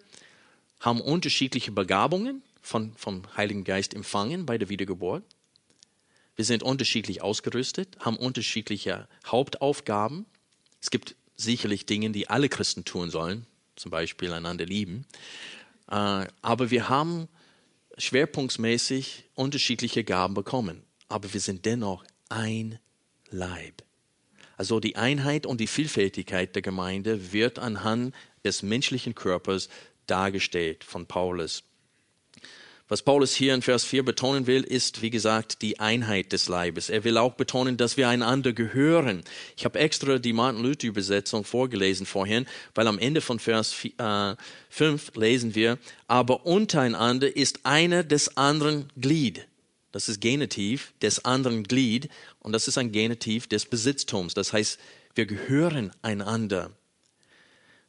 [0.81, 5.23] haben unterschiedliche Begabungen von, vom Heiligen Geist empfangen bei der Wiedergeburt.
[6.37, 10.27] Wir sind unterschiedlich ausgerüstet, haben unterschiedliche Hauptaufgaben.
[10.81, 15.07] Es gibt sicherlich Dinge, die alle Christen tun sollen, zum Beispiel einander lieben.
[15.91, 17.29] Äh, aber wir haben
[17.99, 20.83] schwerpunktmäßig unterschiedliche Gaben bekommen.
[21.09, 22.79] Aber wir sind dennoch ein
[23.31, 23.83] Leib.
[24.57, 29.69] Also die Einheit und die Vielfältigkeit der Gemeinde wird anhand des menschlichen Körpers
[30.07, 31.65] dargestellt von Paulus.
[32.91, 36.91] Was Paulus hier in Vers 4 betonen will, ist, wie gesagt, die Einheit des Leibes.
[36.91, 39.23] Er will auch betonen, dass wir einander gehören.
[39.57, 43.97] Ich habe extra die Martin Luther Übersetzung vorgelesen vorhin, weil am Ende von Vers 5
[44.01, 49.47] äh, lesen wir, aber untereinander ist einer des anderen Glied.
[49.93, 52.09] Das ist Genitiv des anderen Glied
[52.41, 54.35] und das ist ein Genitiv des Besitztums.
[54.35, 54.81] Das heißt,
[55.15, 56.73] wir gehören einander.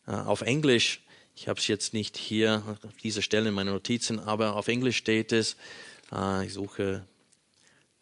[0.06, 1.02] Äh, auf Englisch
[1.42, 4.98] ich habe es jetzt nicht hier auf dieser Stelle in meinen Notizen, aber auf Englisch
[4.98, 5.56] steht es,
[6.12, 7.04] äh, ich suche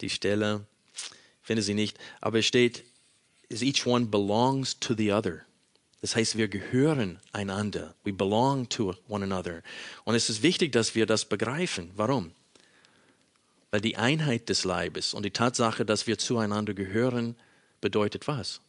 [0.02, 0.66] die Stelle,
[1.40, 2.84] finde sie nicht, aber es steht,
[3.48, 5.40] each one belongs to the other.
[6.02, 7.94] Das heißt, wir gehören einander.
[8.04, 9.62] We belong to one another.
[10.04, 11.92] Und es ist wichtig, dass wir das begreifen.
[11.96, 12.32] Warum?
[13.70, 17.36] Weil die Einheit des Leibes und die Tatsache, dass wir zueinander gehören,
[17.80, 18.60] bedeutet was?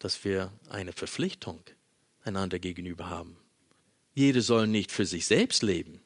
[0.00, 1.62] Dass wir eine Verpflichtung
[2.24, 3.36] einander gegenüber haben.
[4.14, 6.00] Jeder soll nicht für sich selbst leben,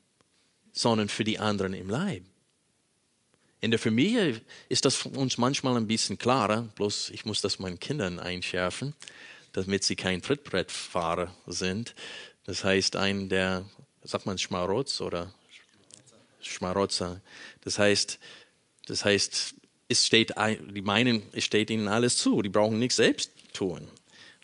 [0.72, 2.24] sondern für die anderen im Leib.
[3.60, 7.58] In der Familie ist das für uns manchmal ein bisschen klarer, bloß ich muss das
[7.58, 8.94] meinen Kindern einschärfen,
[9.52, 11.94] damit sie kein Trittbrettfahrer sind.
[12.44, 13.64] Das heißt, ein der,
[14.04, 15.34] sagt man Schmarotz oder
[16.40, 17.20] Schmarotzer.
[17.62, 18.18] Das heißt,
[18.86, 19.54] das heißt,
[19.88, 22.42] es steht, die meinen, es steht ihnen alles zu.
[22.42, 23.88] Die brauchen nichts selbst tun.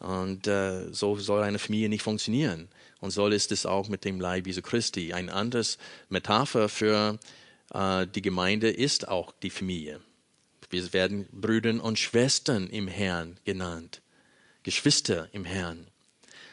[0.01, 2.69] Und äh, so soll eine Familie nicht funktionieren.
[3.01, 5.13] Und so ist es auch mit dem Leib Jesu Christi.
[5.13, 5.79] Ein anderes
[6.09, 7.19] Metapher für
[7.73, 10.01] äh, die Gemeinde ist auch die Familie.
[10.71, 14.03] Wir werden Brüder und Schwestern im Herrn genannt.
[14.63, 15.87] Geschwister im Herrn.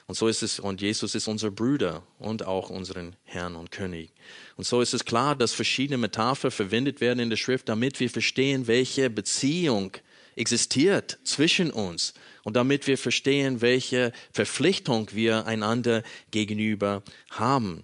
[0.07, 4.11] Und so ist es, und Jesus ist unser Bruder und auch unseren Herrn und König.
[4.57, 8.09] Und so ist es klar, dass verschiedene Metapher verwendet werden in der Schrift, damit wir
[8.09, 9.93] verstehen, welche Beziehung
[10.35, 17.83] existiert zwischen uns und damit wir verstehen, welche Verpflichtung wir einander gegenüber haben.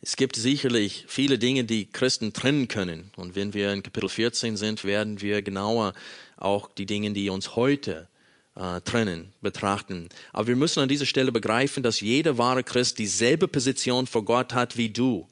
[0.00, 3.12] Es gibt sicherlich viele Dinge, die Christen trennen können.
[3.16, 5.94] Und wenn wir in Kapitel 14 sind, werden wir genauer
[6.36, 8.08] auch die Dinge, die uns heute
[8.56, 10.08] äh, trennen, betrachten.
[10.32, 14.54] Aber wir müssen an dieser Stelle begreifen, dass jeder wahre Christ dieselbe Position vor Gott
[14.54, 15.28] hat wie du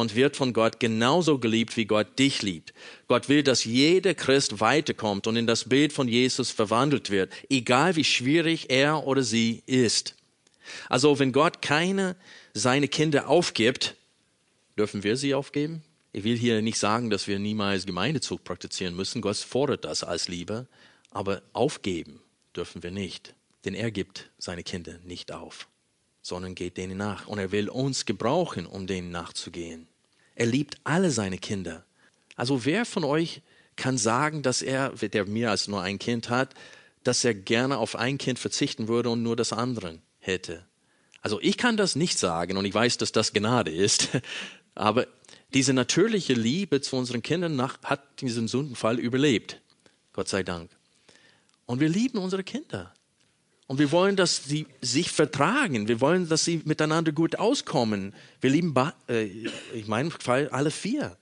[0.00, 2.74] und wird von Gott genauso geliebt, wie Gott dich liebt.
[3.08, 7.96] Gott will, dass jeder Christ weiterkommt und in das Bild von Jesus verwandelt wird, egal
[7.96, 10.14] wie schwierig er oder sie ist.
[10.88, 12.16] Also wenn Gott keine
[12.52, 13.94] seine Kinder aufgibt,
[14.76, 15.82] dürfen wir sie aufgeben?
[16.12, 19.20] Ich will hier nicht sagen, dass wir niemals Gemeindezug praktizieren müssen.
[19.20, 20.66] Gott fordert das als Liebe.
[21.10, 22.20] Aber aufgeben
[22.54, 23.34] dürfen wir nicht.
[23.64, 25.68] Denn er gibt seine Kinder nicht auf
[26.26, 27.28] sondern geht denen nach.
[27.28, 29.86] Und er will uns gebrauchen, um denen nachzugehen.
[30.34, 31.84] Er liebt alle seine Kinder.
[32.34, 33.42] Also wer von euch
[33.76, 36.54] kann sagen, dass er, der mehr als nur ein Kind hat,
[37.04, 40.66] dass er gerne auf ein Kind verzichten würde und nur das andere hätte?
[41.22, 44.08] Also ich kann das nicht sagen und ich weiß, dass das Gnade ist,
[44.74, 45.06] aber
[45.54, 49.60] diese natürliche Liebe zu unseren Kindern nach, hat diesen Sündenfall überlebt.
[50.12, 50.70] Gott sei Dank.
[51.66, 52.92] Und wir lieben unsere Kinder.
[53.66, 55.88] Und wir wollen, dass sie sich vertragen.
[55.88, 58.14] Wir wollen, dass sie miteinander gut auskommen.
[58.40, 58.74] Wir lieben,
[59.08, 59.24] äh,
[59.74, 60.10] ich meine,
[60.52, 61.16] alle vier.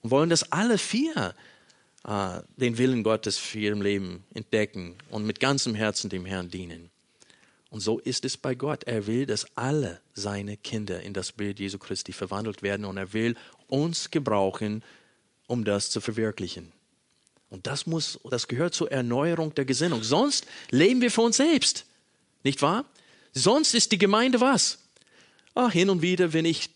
[0.00, 1.34] Und wollen, dass alle vier
[2.04, 6.90] äh, den Willen Gottes für ihrem Leben entdecken und mit ganzem Herzen dem Herrn dienen.
[7.70, 8.84] Und so ist es bei Gott.
[8.84, 13.12] Er will, dass alle seine Kinder in das Bild Jesu Christi verwandelt werden und er
[13.12, 14.84] will uns gebrauchen,
[15.46, 16.72] um das zu verwirklichen.
[17.54, 20.02] Und das muss, das gehört zur Erneuerung der Gesinnung.
[20.02, 21.86] Sonst leben wir für uns selbst.
[22.42, 22.84] Nicht wahr?
[23.32, 24.80] Sonst ist die Gemeinde was?
[25.54, 26.70] Ah, hin und wieder, wenn ich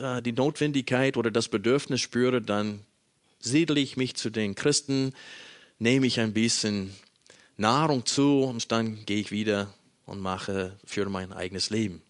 [0.00, 2.80] äh, die Notwendigkeit oder das Bedürfnis spüre, dann
[3.40, 5.12] siedle ich mich zu den Christen,
[5.78, 6.94] nehme ich ein bisschen
[7.58, 9.74] Nahrung zu und dann gehe ich wieder
[10.06, 12.00] und mache für mein eigenes Leben.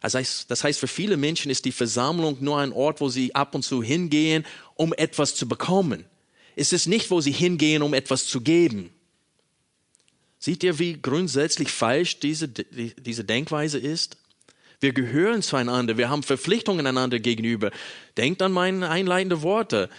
[0.00, 3.34] Das heißt, das heißt, für viele Menschen ist die Versammlung nur ein Ort, wo sie
[3.34, 6.06] ab und zu hingehen, um etwas zu bekommen
[6.56, 8.90] ist es nicht, wo sie hingehen, um etwas zu geben.
[10.38, 14.16] Seht ihr, wie grundsätzlich falsch diese, diese Denkweise ist?
[14.80, 15.98] Wir gehören zueinander.
[15.98, 17.70] Wir haben Verpflichtungen einander gegenüber.
[18.16, 19.90] Denkt an meine einleitenden Worte.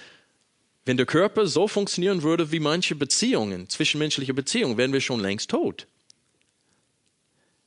[0.86, 5.52] Wenn der Körper so funktionieren würde wie manche Beziehungen, zwischenmenschliche Beziehungen, wären wir schon längst
[5.52, 5.86] tot.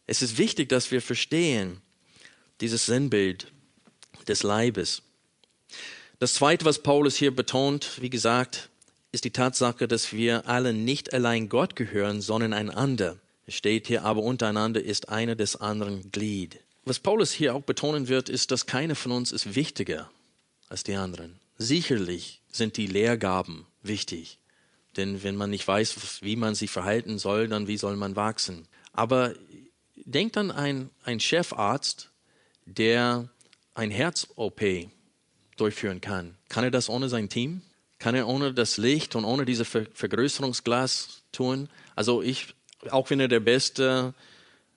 [0.09, 1.81] Es ist wichtig, dass wir verstehen,
[2.61, 3.53] dieses Sinnbild
[4.27, 5.03] des Leibes.
[6.18, 8.68] Das Zweite, was Paulus hier betont, wie gesagt,
[9.14, 13.16] ist die Tatsache, dass wir alle nicht allein Gott gehören, sondern einander.
[13.46, 16.61] Es steht hier, aber untereinander ist einer des anderen Glied.
[16.85, 20.11] Was Paulus hier auch betonen wird, ist, dass keiner von uns ist wichtiger
[20.68, 21.38] als die anderen.
[21.57, 24.38] Sicherlich sind die Lehrgaben wichtig,
[24.96, 28.66] denn wenn man nicht weiß, wie man sich verhalten soll, dann wie soll man wachsen?
[28.92, 29.35] Aber
[29.96, 32.11] denkt an einen, einen Chefarzt,
[32.66, 33.29] der
[33.74, 34.61] ein Herz-OP
[35.57, 36.37] durchführen kann.
[36.48, 37.62] Kann er das ohne sein Team?
[38.05, 41.71] Kann er ohne das Licht und ohne diese Ver Vergrößerungsglas tun?
[41.97, 42.55] Also ich,
[42.90, 44.12] auch wenn er der beste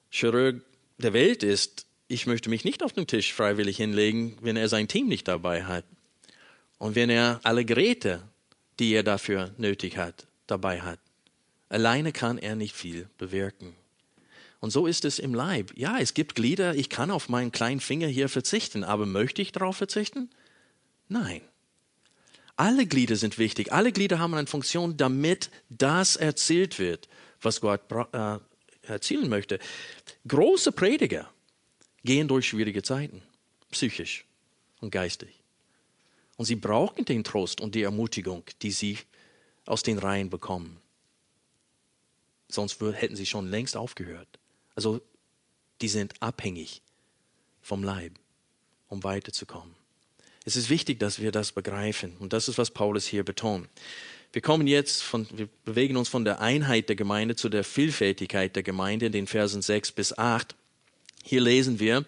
[0.10, 0.62] Chirurg
[0.98, 4.88] der Welt ist, ich möchte mich nicht auf den Tisch freiwillig hinlegen, wenn er sein
[4.88, 5.84] Team nicht dabei hat.
[6.78, 8.24] Und wenn er alle Geräte,
[8.80, 11.00] die er dafür nötig hat, dabei hat.
[11.68, 13.76] Alleine kann er nicht viel bewirken.
[14.62, 15.74] Und so ist es im Leib.
[15.76, 19.52] Ja, es gibt Glieder, ich kann auf meinen kleinen Finger hier verzichten, aber möchte ich
[19.52, 20.30] darauf verzichten?
[21.10, 21.42] Nein.
[22.58, 23.72] Alle Glieder sind wichtig.
[23.72, 27.08] Alle Glieder haben eine Funktion, damit das erzielt wird,
[27.40, 28.40] was Gott äh,
[28.82, 29.60] erzielen möchte.
[30.28, 31.32] Große Prediger
[32.04, 33.22] gehen durch schwierige Zeiten,
[33.72, 34.26] psychisch
[34.82, 35.30] und geistig.
[36.36, 38.98] Und sie brauchen den Trost und die Ermutigung, die sie
[39.66, 40.80] aus den Reihen bekommen.
[42.50, 44.40] Sonst hätten sie schon längst aufgehört.
[44.74, 45.02] Also
[45.82, 46.82] die sind abhängig
[47.62, 48.14] vom Leib,
[48.88, 49.76] um weiterzukommen.
[50.48, 52.16] Es ist wichtig, dass wir das begreifen.
[52.20, 53.68] Und das ist, was Paulus hier betont.
[54.32, 58.56] Wir kommen jetzt von, wir bewegen uns von der Einheit der Gemeinde zu der Vielfältigkeit
[58.56, 60.56] der Gemeinde in den Versen 6 bis 8.
[61.22, 62.06] Hier lesen wir,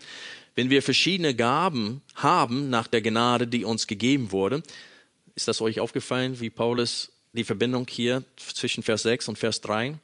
[0.56, 4.64] wenn wir verschiedene Gaben haben nach der Gnade, die uns gegeben wurde,
[5.36, 10.00] ist das euch aufgefallen, wie Paulus die Verbindung hier zwischen Vers 6 und Vers 3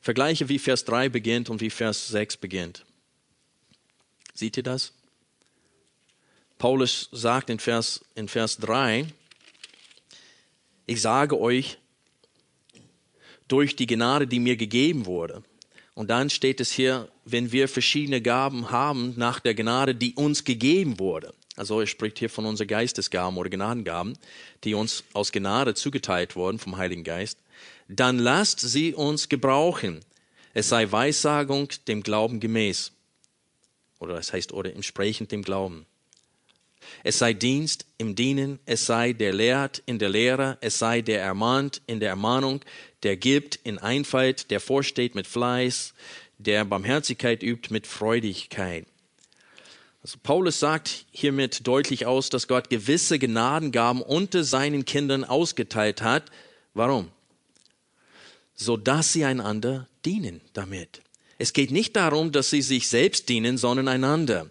[0.00, 2.84] Vergleiche, wie Vers 3 beginnt und wie Vers 6 beginnt.
[4.34, 4.92] Seht ihr das?
[6.58, 9.06] Paulus sagt in Vers, in Vers 3,
[10.86, 11.78] ich sage euch,
[13.48, 15.42] durch die Gnade, die mir gegeben wurde.
[15.94, 20.44] Und dann steht es hier, wenn wir verschiedene Gaben haben nach der Gnade, die uns
[20.44, 21.32] gegeben wurde.
[21.56, 24.18] Also er spricht hier von unseren Geistesgaben oder Gnadengaben,
[24.64, 27.38] die uns aus Gnade zugeteilt wurden vom Heiligen Geist
[27.88, 30.00] dann lasst sie uns gebrauchen.
[30.54, 32.92] Es sei Weissagung dem Glauben gemäß.
[33.98, 35.86] Oder das heißt, oder entsprechend dem Glauben.
[37.04, 41.20] Es sei Dienst im Dienen, es sei der lehrt in der Lehre, es sei der
[41.20, 42.60] ermahnt in der Ermahnung,
[43.02, 45.94] der gibt in Einfalt, der vorsteht mit Fleiß,
[46.38, 48.86] der Barmherzigkeit übt mit Freudigkeit.
[50.02, 56.30] Also Paulus sagt hiermit deutlich aus, dass Gott gewisse Gnadengaben unter seinen Kindern ausgeteilt hat.
[56.74, 57.10] Warum?
[58.56, 61.02] so dass sie einander dienen damit.
[61.38, 64.50] Es geht nicht darum, dass sie sich selbst dienen, sondern einander.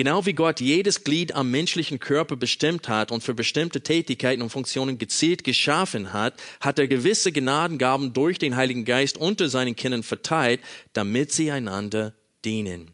[0.00, 4.48] Genau wie Gott jedes Glied am menschlichen Körper bestimmt hat und für bestimmte Tätigkeiten und
[4.48, 10.02] Funktionen gezielt geschaffen hat, hat er gewisse Gnadengaben durch den Heiligen Geist unter seinen Kindern
[10.02, 10.62] verteilt,
[10.94, 12.14] damit sie einander
[12.46, 12.92] dienen.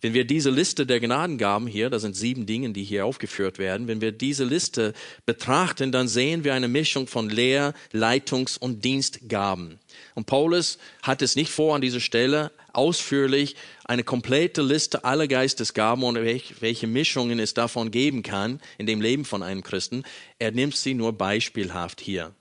[0.00, 3.86] Wenn wir diese Liste der Gnadengaben hier, da sind sieben Dinge, die hier aufgeführt werden,
[3.86, 4.94] wenn wir diese Liste
[5.26, 9.78] betrachten, dann sehen wir eine Mischung von Lehr-, Leitungs- und Dienstgaben.
[10.16, 16.02] Und Paulus hat es nicht vor, an dieser Stelle ausführlich eine komplette Liste aller Geistesgaben
[16.02, 20.04] und welche Mischungen es davon geben kann in dem Leben von einem Christen.
[20.38, 22.32] Er nimmt sie nur beispielhaft hier.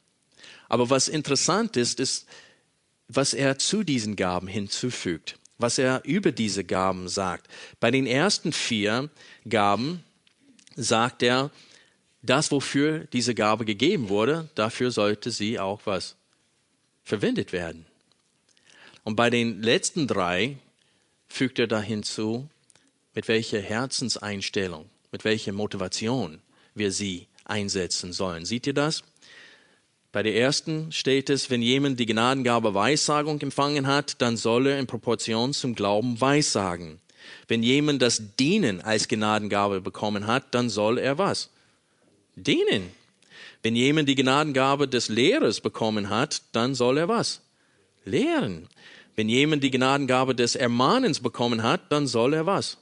[0.69, 2.27] Aber was interessant ist, ist,
[3.09, 7.47] was er zu diesen Gaben hinzufügt was er über diese Gaben sagt.
[7.79, 9.09] Bei den ersten vier
[9.47, 10.03] Gaben
[10.75, 11.49] sagt er,
[12.21, 16.15] das, wofür diese Gabe gegeben wurde, dafür sollte sie auch was
[17.05, 17.85] verwendet werden.
[19.03, 20.57] Und bei den letzten drei
[21.27, 22.49] fügt er da hinzu,
[23.13, 26.41] mit welcher Herzenseinstellung, mit welcher Motivation
[26.73, 28.45] wir sie einsetzen sollen.
[28.45, 29.03] Seht ihr das?
[30.11, 34.79] Bei der ersten steht es, wenn jemand die Gnadengabe Weissagung empfangen hat, dann soll er
[34.79, 36.99] in Proportion zum Glauben Weissagen.
[37.47, 41.49] Wenn jemand das Dienen als Gnadengabe bekommen hat, dann soll er was?
[42.35, 42.91] Dienen.
[43.65, 47.41] Wenn jemand die Gnadengabe des Lehrers bekommen hat, dann soll er was?
[48.03, 48.69] Lehren.
[49.15, 52.77] Wenn jemand die Gnadengabe des Ermahnens bekommen hat, dann soll er was?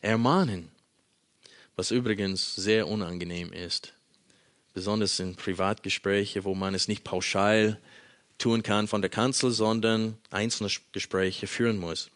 [0.00, 0.70] Ermahnen.
[1.74, 3.92] Was übrigens sehr unangenehm ist
[4.72, 7.78] besonders in Privatgespräche, wo man es nicht pauschal
[8.38, 12.10] tun kann von der Kanzel, sondern einzelne Gespräche führen muss.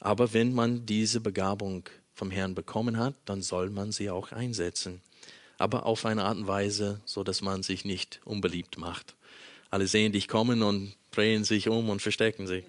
[0.00, 5.02] Aber wenn man diese Begabung vom Herrn bekommen hat, dann soll man sie auch einsetzen.
[5.62, 9.14] Aber auf eine Art und Weise, so dass man sich nicht unbeliebt macht.
[9.70, 12.64] Alle sehen dich kommen und drehen sich um und verstecken sich.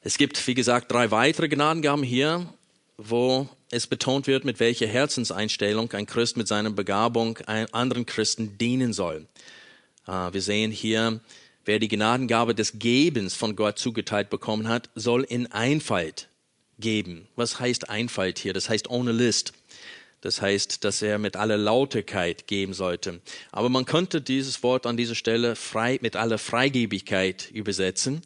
[0.00, 2.50] Es gibt, wie gesagt, drei weitere Gnadengaben hier,
[2.96, 7.36] wo es betont wird, mit welcher Herzenseinstellung ein Christ mit seiner Begabung
[7.72, 9.26] anderen Christen dienen soll.
[10.06, 11.20] Ah, wir sehen hier,
[11.66, 16.28] wer die Gnadengabe des Gebens von Gott zugeteilt bekommen hat, soll in Einfalt
[16.78, 17.28] geben.
[17.36, 18.54] Was heißt Einfalt hier?
[18.54, 19.52] Das heißt ohne List.
[20.20, 23.20] Das heißt, dass er mit aller Lauterkeit geben sollte.
[23.52, 28.20] Aber man könnte dieses Wort an dieser Stelle frei, mit aller Freigebigkeit übersetzen.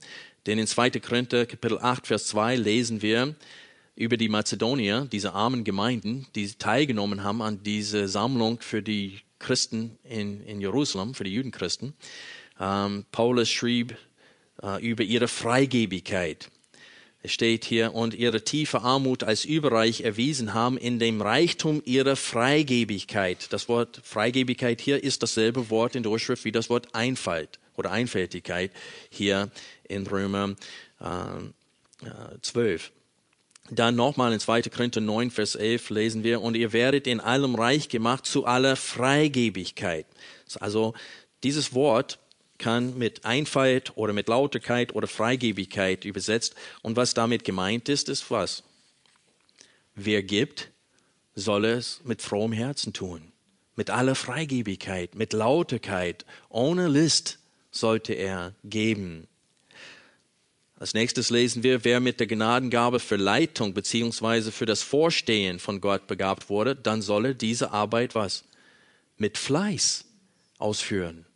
[0.47, 0.91] Denn in 2.
[0.91, 3.35] Korinther Kapitel 8, Vers 2 lesen wir
[3.97, 9.99] über die Mazedonier, diese armen Gemeinden, die teilgenommen haben an dieser Sammlung für die Christen
[10.03, 11.95] in, in Jerusalem, für die Judenchristen.
[12.59, 13.97] Ähm, Paulus schrieb
[14.63, 16.51] äh, über ihre Freigebigkeit.
[17.25, 22.17] Es steht hier, und ihre tiefe Armut als überreich erwiesen haben in dem Reichtum ihrer
[22.17, 23.51] Freigebigkeit.
[23.51, 27.93] Das Wort Freigebigkeit hier ist dasselbe Wort in der Urschrift wie das Wort Einfalt oder
[27.93, 28.73] Einfältigkeit
[29.09, 29.51] hier
[29.89, 30.55] in Römer
[31.01, 32.93] äh, 12.
[33.71, 34.61] Dann nochmal in 2.
[34.65, 38.77] Korinther 9, Vers 11 lesen wir, und ihr werdet in allem reich gemacht zu aller
[38.77, 40.05] Freigebigkeit.
[40.61, 40.93] Also
[41.43, 42.19] dieses Wort
[42.65, 46.55] kann mit Einfalt oder mit Lauterkeit oder Freigebigkeit übersetzt.
[46.81, 48.63] Und was damit gemeint ist, ist was?
[49.95, 50.71] Wer gibt,
[51.35, 53.33] soll es mit frohem Herzen tun.
[53.77, 57.39] Mit aller Freigebigkeit, mit Lauterkeit, ohne List
[57.71, 59.29] sollte er geben.
[60.77, 65.83] Als nächstes lesen wir, wer mit der Gnadengabe für Leitung beziehungsweise für das Vorstehen von
[65.83, 68.45] Gott begabt wurde, dann solle diese Arbeit was?
[69.19, 70.07] Mit Fleiß
[70.57, 71.27] ausführen.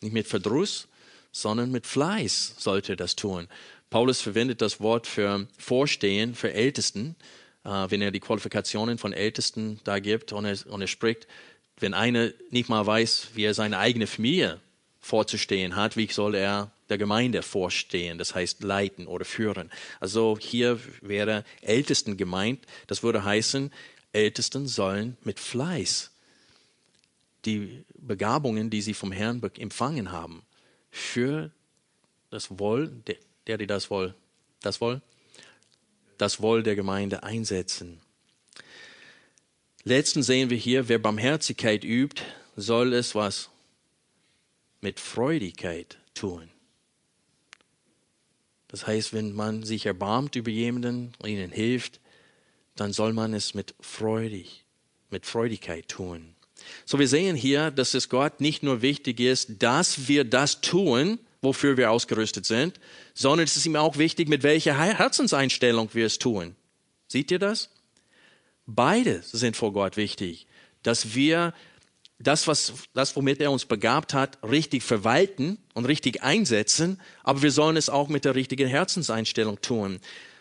[0.00, 0.88] Nicht mit Verdruss,
[1.32, 3.48] sondern mit Fleiß sollte das tun.
[3.90, 7.16] Paulus verwendet das Wort für Vorstehen, für Ältesten,
[7.64, 11.26] äh, wenn er die Qualifikationen von Ältesten da gibt und er, und er spricht,
[11.80, 14.60] wenn einer nicht mal weiß, wie er seine eigene Familie
[15.00, 19.70] vorzustehen hat, wie soll er der Gemeinde vorstehen, das heißt leiten oder führen.
[20.00, 23.72] Also hier wäre Ältesten gemeint, das würde heißen,
[24.12, 26.10] Ältesten sollen mit Fleiß
[27.44, 30.42] die Begabungen, die sie vom Herrn empfangen haben,
[30.90, 31.50] für
[32.30, 33.16] das Wohl, der,
[33.46, 34.14] der die das Wohl,
[34.60, 35.00] das Wohl,
[36.18, 38.00] das Wohl der Gemeinde einsetzen.
[39.84, 42.22] Letzten sehen wir hier, wer Barmherzigkeit übt,
[42.56, 43.50] soll es was
[44.80, 46.50] mit Freudigkeit tun.
[48.68, 52.00] Das heißt, wenn man sich erbarmt über jemanden und ihnen hilft,
[52.76, 54.64] dann soll man es mit freudig,
[55.10, 56.34] mit Freudigkeit tun.
[56.84, 61.18] So wir sehen hier, dass es Gott nicht nur wichtig ist, dass wir das tun,
[61.42, 62.80] wofür wir ausgerüstet sind,
[63.14, 66.56] sondern es ist ihm auch wichtig, mit welcher Herzenseinstellung wir es tun.
[67.06, 67.70] Seht ihr das?
[68.66, 70.46] Beide sind vor Gott wichtig,
[70.82, 71.54] dass wir
[72.18, 77.52] das, was, das, womit er uns begabt hat, richtig verwalten und richtig einsetzen, aber wir
[77.52, 80.00] sollen es auch mit der richtigen Herzenseinstellung tun.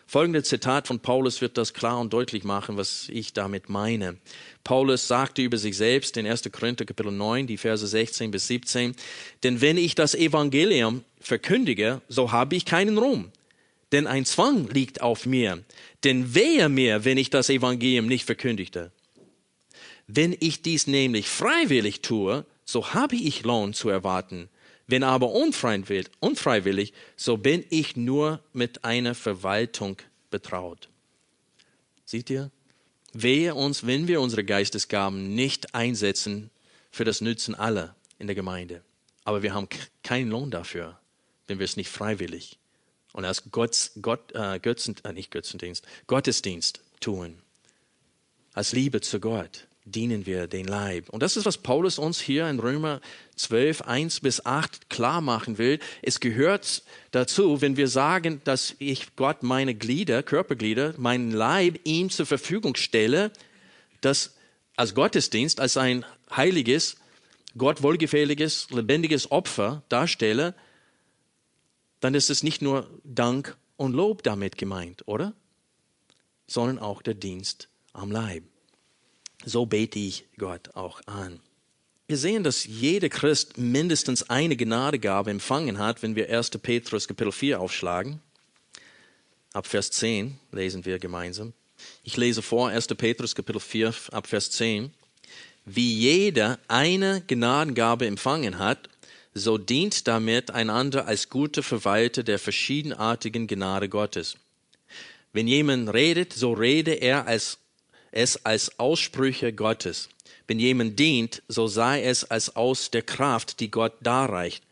[0.09, 4.15] Folgende Zitat von Paulus wird das klar und deutlich machen, was ich damit meine.
[4.63, 6.49] Paulus sagte über sich selbst in 1.
[6.49, 8.95] Korinther Kapitel 9, die Verse 16 bis 17,
[9.43, 13.33] denn wenn ich das Evangelium verkündige, so habe ich keinen Ruhm,
[13.91, 15.61] denn ein Zwang liegt auf mir.
[16.05, 18.93] Denn wehe mir, wenn ich das Evangelium nicht verkündigte.
[20.07, 24.47] Wenn ich dies nämlich freiwillig tue, so habe ich Lohn zu erwarten.
[24.87, 29.97] Wenn aber unfreiwillig, so bin ich nur mit einer Verwaltung
[30.29, 30.89] betraut.
[32.05, 32.51] Seht ihr?
[33.13, 36.49] Wehe uns, wenn wir unsere Geistesgaben nicht einsetzen
[36.89, 38.81] für das Nützen aller in der Gemeinde.
[39.23, 39.67] Aber wir haben
[40.03, 40.97] keinen Lohn dafür,
[41.47, 42.57] wenn wir es nicht freiwillig
[43.17, 47.41] und als Gott, Gott, äh, Götzen, äh, nicht Götzendienst, Gottesdienst tun.
[48.53, 51.09] Als Liebe zu Gott dienen wir den Leib.
[51.09, 53.01] Und das ist, was Paulus uns hier in Römer
[53.35, 55.79] 12, 1 bis 8 klar machen will.
[56.01, 62.09] Es gehört dazu, wenn wir sagen, dass ich Gott meine Glieder, Körperglieder, meinen Leib ihm
[62.09, 63.31] zur Verfügung stelle,
[64.01, 64.35] das
[64.75, 66.97] als Gottesdienst, als ein heiliges,
[67.57, 70.53] Gott wohlgefälliges, lebendiges Opfer darstelle,
[71.99, 75.33] dann ist es nicht nur Dank und Lob damit gemeint, oder?
[76.45, 78.43] Sondern auch der Dienst am Leib.
[79.49, 81.39] So bete ich Gott auch an.
[82.05, 86.49] Wir sehen, dass jeder Christ mindestens eine Gnadegabe empfangen hat, wenn wir 1.
[86.61, 88.19] Petrus Kapitel 4 aufschlagen.
[89.53, 91.53] Ab Vers 10 lesen wir gemeinsam.
[92.03, 92.87] Ich lese vor 1.
[92.87, 94.91] Petrus Kapitel 4 ab Vers 10.
[95.63, 98.89] Wie jeder eine Gnadengabe empfangen hat,
[99.33, 104.35] so dient damit einander als gute Verwalter der verschiedenartigen Gnade Gottes.
[105.31, 107.59] Wenn jemand redet, so rede er als,
[108.11, 110.09] es als Aussprüche Gottes.
[110.47, 114.63] Wenn jemand dient, so sei es als aus der Kraft, die Gott darreicht,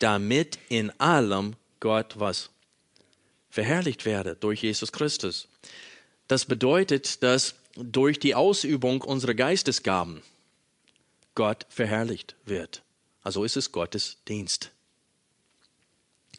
[0.00, 2.50] damit in allem Gott was
[3.50, 5.48] verherrlicht werde durch Jesus Christus.
[6.28, 10.22] Das bedeutet, dass durch die Ausübung unserer Geistesgaben
[11.34, 12.82] Gott verherrlicht wird.
[13.22, 14.70] Also ist es Gottes Dienst.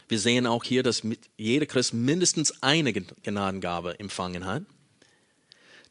[0.08, 1.04] Wir sehen auch hier, dass
[1.38, 4.64] jeder Christ mindestens eine Gnadengabe empfangen hat.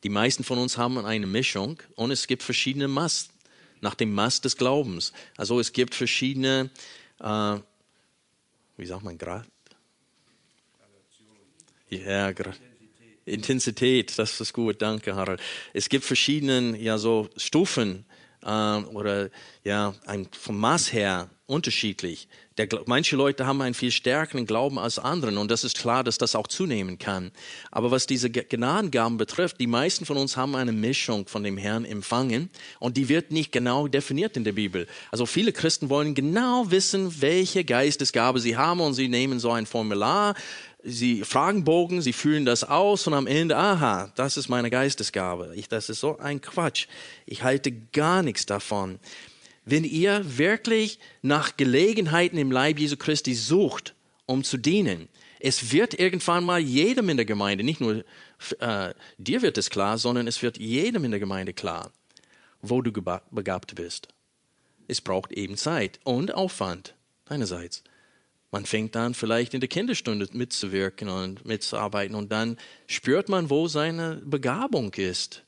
[0.02, 3.30] Die meisten von uns haben eine Mischung und es gibt verschiedene Mast,
[3.80, 5.12] nach dem Mast des Glaubens.
[5.36, 6.70] Also es gibt verschiedene,
[7.20, 7.56] äh,
[8.76, 9.46] wie sagt man, Grad?
[11.88, 12.58] Ja, Grad.
[13.26, 15.40] Intensität, das ist gut, danke Harald.
[15.72, 18.04] Es gibt verschiedene ja so Stufen
[18.42, 19.30] äh, oder
[19.64, 22.28] ja ein, vom Maß her unterschiedlich.
[22.56, 26.16] Der, manche Leute haben einen viel stärkeren Glauben als anderen und das ist klar, dass
[26.16, 27.32] das auch zunehmen kann.
[27.70, 31.84] Aber was diese Gnadengaben betrifft, die meisten von uns haben eine Mischung von dem Herrn
[31.84, 34.86] empfangen und die wird nicht genau definiert in der Bibel.
[35.10, 39.66] Also viele Christen wollen genau wissen, welche Geistesgabe sie haben und sie nehmen so ein
[39.66, 40.34] Formular,
[40.82, 45.52] sie fragen Bogen, sie fühlen das aus und am Ende, aha, das ist meine Geistesgabe.
[45.56, 46.86] Ich, das ist so ein Quatsch.
[47.26, 48.98] Ich halte gar nichts davon.
[49.64, 53.94] Wenn ihr wirklich nach Gelegenheiten im Leib Jesu Christi sucht,
[54.26, 55.08] um zu dienen,
[55.38, 58.04] es wird irgendwann mal jedem in der Gemeinde, nicht nur
[58.58, 61.92] äh, dir wird es klar, sondern es wird jedem in der Gemeinde klar,
[62.60, 62.92] wo du
[63.30, 64.08] begabt bist.
[64.86, 66.94] Es braucht eben Zeit und Aufwand
[67.26, 67.82] deinerseits.
[68.50, 73.68] Man fängt dann vielleicht in der Kinderstunde mitzuwirken und mitzuarbeiten und dann spürt man, wo
[73.68, 75.44] seine Begabung ist.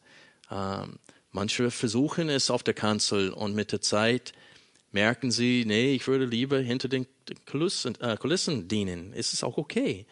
[0.50, 0.98] Ähm,
[1.32, 4.32] manche versuchen es auf der Kanzel und mit der Zeit
[4.92, 7.06] merken sie, nee, ich würde lieber hinter den
[7.50, 9.12] Kulissen, äh, Kulissen dienen.
[9.14, 10.06] Es ist auch okay.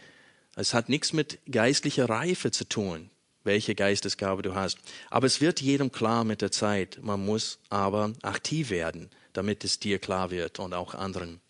[0.57, 3.11] Es hat nichts mit geistlicher Reife zu tun,
[3.45, 4.79] welche Geistesgabe du hast.
[5.11, 6.99] Aber es wird jedem klar mit der Zeit.
[7.03, 11.41] Man muss aber aktiv werden, damit es dir klar wird und auch anderen.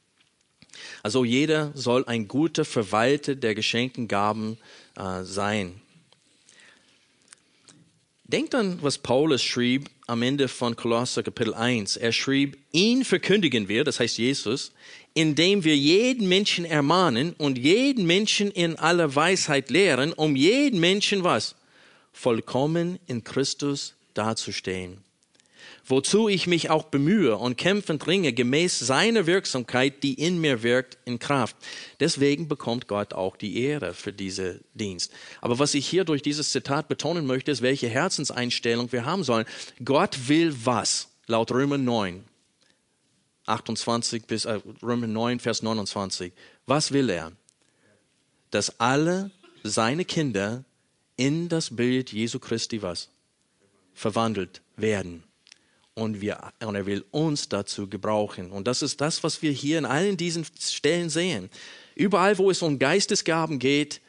[1.02, 4.58] Also jeder soll ein guter Verwalter der geschenkten Gaben
[4.96, 5.80] äh, sein.
[8.32, 11.96] Denkt an, was Paulus schrieb am Ende von Kolosser Kapitel 1.
[11.96, 14.70] Er schrieb, ihn verkündigen wir, das heißt Jesus,
[15.14, 21.24] indem wir jeden Menschen ermahnen und jeden Menschen in aller Weisheit lehren, um jeden Menschen
[21.24, 21.56] was?
[22.12, 24.98] Vollkommen in Christus dazustehen
[25.90, 30.98] wozu ich mich auch bemühe und kämpfend ringe, gemäß seiner Wirksamkeit, die in mir wirkt,
[31.04, 31.56] in Kraft.
[31.98, 35.12] Deswegen bekommt Gott auch die Ehre für diesen Dienst.
[35.40, 39.46] Aber was ich hier durch dieses Zitat betonen möchte, ist, welche Herzenseinstellung wir haben sollen.
[39.84, 41.08] Gott will was?
[41.26, 42.24] Laut Römer 9,
[43.46, 46.32] 28 bis äh, Römer 9, Vers 29.
[46.66, 47.32] Was will er?
[48.50, 49.30] Dass alle
[49.62, 50.64] seine Kinder
[51.16, 53.10] in das Bild Jesu Christi was?
[53.92, 55.24] Verwandelt werden
[55.94, 58.50] und, wir, und er will uns dazu gebrauchen.
[58.50, 61.50] Und das ist das, was wir hier in allen diesen Stellen sehen.
[61.94, 64.00] Überall, wo es um Geistesgaben geht,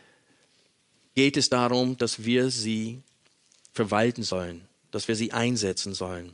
[1.15, 3.01] geht es darum, dass wir sie
[3.73, 4.61] verwalten sollen,
[4.91, 6.33] dass wir sie einsetzen sollen.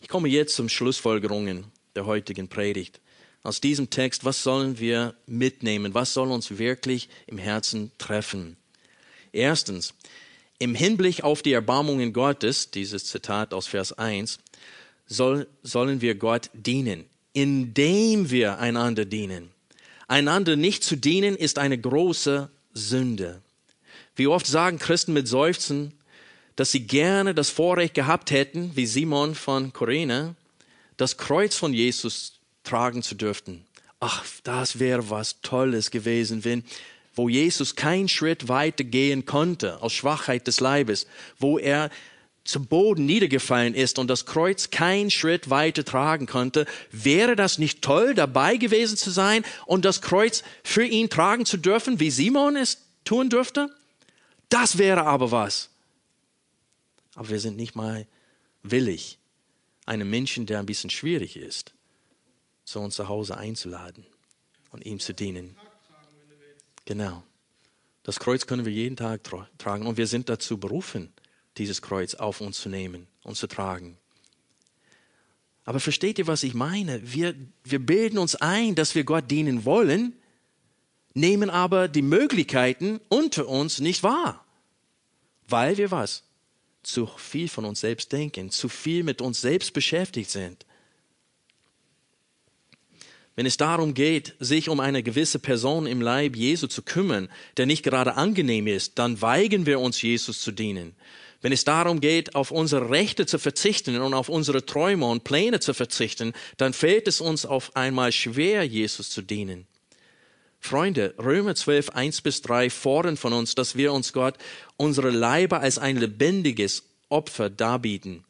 [0.00, 1.64] Ich komme jetzt zum Schlussfolgerungen
[1.94, 3.00] der heutigen Predigt.
[3.42, 5.94] Aus diesem Text, was sollen wir mitnehmen?
[5.94, 8.56] Was soll uns wirklich im Herzen treffen?
[9.32, 9.94] Erstens,
[10.58, 14.38] im Hinblick auf die Erbarmungen Gottes, dieses Zitat aus Vers 1,
[15.06, 19.50] soll, sollen wir Gott dienen, indem wir einander dienen.
[20.06, 23.42] Einander nicht zu dienen ist eine große Sünde.
[24.16, 25.92] Wie oft sagen Christen mit Seufzen,
[26.56, 30.36] dass sie gerne das Vorrecht gehabt hätten, wie Simon von Korene,
[30.96, 33.64] das Kreuz von Jesus tragen zu dürften.
[33.98, 36.62] Ach, das wäre was Tolles gewesen, wenn
[37.14, 41.06] wo Jesus keinen Schritt weiter gehen konnte aus Schwachheit des Leibes,
[41.38, 41.90] wo er
[42.44, 47.80] zum Boden niedergefallen ist und das Kreuz keinen Schritt weiter tragen konnte, wäre das nicht
[47.80, 52.56] toll, dabei gewesen zu sein und das Kreuz für ihn tragen zu dürfen, wie Simon
[52.56, 53.74] es tun dürfte?
[54.50, 55.70] Das wäre aber was.
[57.14, 58.06] Aber wir sind nicht mal
[58.62, 59.18] willig,
[59.86, 61.72] einen Menschen, der ein bisschen schwierig ist,
[62.64, 64.06] zu uns zu Hause einzuladen
[64.70, 65.56] und ihm zu dienen.
[66.84, 67.22] Genau.
[68.02, 71.12] Das Kreuz können wir jeden Tag tra tragen und wir sind dazu berufen,
[71.56, 73.96] dieses Kreuz auf uns zu nehmen und zu tragen.
[75.64, 77.00] Aber versteht ihr, was ich meine?
[77.02, 80.12] Wir, wir bilden uns ein, dass wir Gott dienen wollen,
[81.14, 84.44] nehmen aber die Möglichkeiten unter uns nicht wahr.
[85.48, 86.24] Weil wir was?
[86.82, 90.66] Zu viel von uns selbst denken, zu viel mit uns selbst beschäftigt sind.
[93.36, 97.66] Wenn es darum geht, sich um eine gewisse Person im Leib Jesu zu kümmern, der
[97.66, 100.94] nicht gerade angenehm ist, dann weigern wir uns, Jesus zu dienen.
[101.42, 105.60] Wenn es darum geht, auf unsere Rechte zu verzichten und auf unsere Träume und Pläne
[105.60, 109.66] zu verzichten, dann fällt es uns auf einmal schwer, Jesus zu dienen.
[110.60, 114.36] Freunde, Römer 12, 1 bis 3 fordern von uns, dass wir uns Gott
[114.78, 118.24] unsere Leiber als ein lebendiges Opfer darbieten.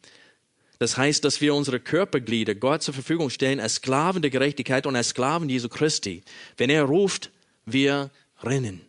[0.85, 4.95] Das heißt, dass wir unsere Körperglieder Gott zur Verfügung stellen als Sklaven der Gerechtigkeit und
[4.95, 6.23] als Sklaven Jesu Christi.
[6.59, 7.31] Wenn er ruft,
[7.65, 8.11] wir
[8.43, 8.83] rennen.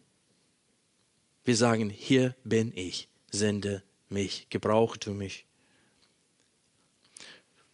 [1.45, 5.45] Wir sagen, hier bin ich, sende mich, gebrauche du mich.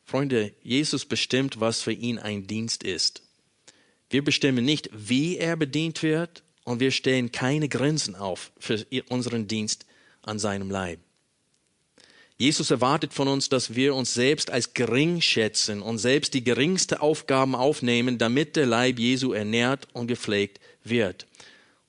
[0.03, 3.23] Freunde, Jesus bestimmt, was für ihn ein Dienst ist.
[4.11, 9.47] Wir bestimmen nicht, wie er bedient wird und wir stellen keine Grenzen auf für unseren
[9.47, 9.87] Dienst
[10.21, 10.99] an seinem Leib.
[12.41, 16.99] Jesus erwartet von uns, dass wir uns selbst als gering schätzen und selbst die geringste
[16.99, 21.27] Aufgaben aufnehmen, damit der Leib Jesu ernährt und gepflegt wird.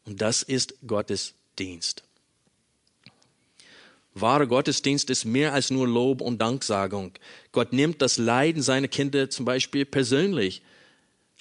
[0.05, 2.03] Und das ist Gottes Dienst.
[4.13, 7.13] Wahre Gottesdienst ist mehr als nur Lob und Danksagung.
[7.53, 10.61] Gott nimmt das Leiden seiner Kinder zum Beispiel persönlich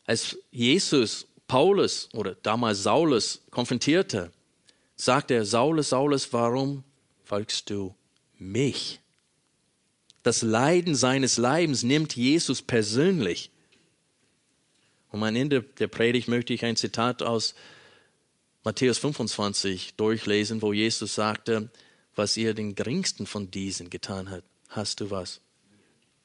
[0.05, 4.31] als Jesus Paulus oder damals Saulus konfrontierte,
[4.95, 6.85] sagte er, Saulus, Saulus, warum
[7.25, 7.93] folgst du
[8.39, 9.00] mich?
[10.23, 13.49] Das Leiden seines Leibens nimmt Jesus persönlich.
[15.11, 17.55] Und am Ende der Predigt möchte ich ein Zitat aus
[18.63, 21.69] Matthäus 25 durchlesen, wo Jesus sagte,
[22.15, 25.41] was ihr den geringsten von diesen getan hat, hast du was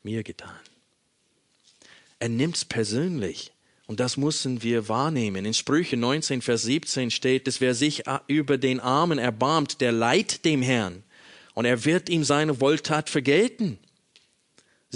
[0.03, 0.61] mir getan.
[2.19, 3.53] Er nimmt es persönlich.
[3.87, 5.45] Und das müssen wir wahrnehmen.
[5.45, 10.45] In Sprüche 19, Vers 17 steht, dass wer sich über den Armen erbarmt, der leiht
[10.45, 11.05] dem Herrn.
[11.55, 13.79] Und er wird ihm seine Wohltat vergelten.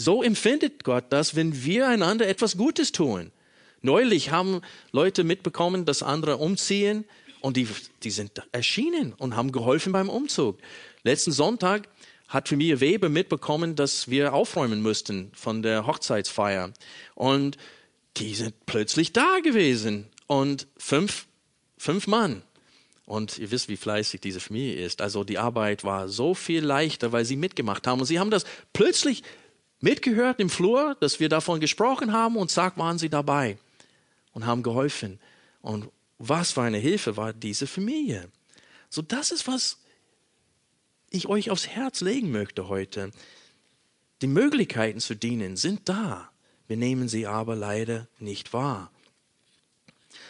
[0.00, 3.32] So empfindet Gott das, wenn wir einander etwas Gutes tun.
[3.82, 7.04] Neulich haben Leute mitbekommen, dass andere umziehen
[7.40, 7.68] und die,
[8.02, 10.58] die sind erschienen und haben geholfen beim Umzug.
[11.02, 11.88] Letzten Sonntag
[12.28, 16.72] hat Familie Weber mitbekommen, dass wir aufräumen müssten von der Hochzeitsfeier.
[17.14, 17.58] Und
[18.16, 21.26] die sind plötzlich da gewesen und fünf,
[21.76, 22.42] fünf Mann.
[23.04, 25.02] Und ihr wisst, wie fleißig diese Familie ist.
[25.02, 28.00] Also die Arbeit war so viel leichter, weil sie mitgemacht haben.
[28.00, 29.24] Und sie haben das plötzlich
[29.80, 33.58] mitgehört im Flur, dass wir davon gesprochen haben und zack waren sie dabei
[34.32, 35.18] und haben geholfen.
[35.62, 38.30] Und was für eine Hilfe war diese Familie.
[38.88, 39.78] So das ist, was
[41.10, 43.10] ich euch aufs Herz legen möchte heute.
[44.22, 46.30] Die Möglichkeiten zu dienen sind da.
[46.68, 48.92] Wir nehmen sie aber leider nicht wahr.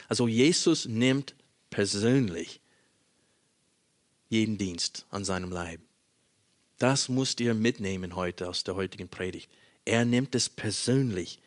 [0.08, 1.34] Also Jesus nimmt
[1.70, 2.60] persönlich
[4.28, 5.80] jeden Dienst an seinem Leib.
[6.80, 9.50] Das musst ihr mitnehmen heute aus der heutigen Predigt.
[9.84, 11.38] Er nimmt es persönlich.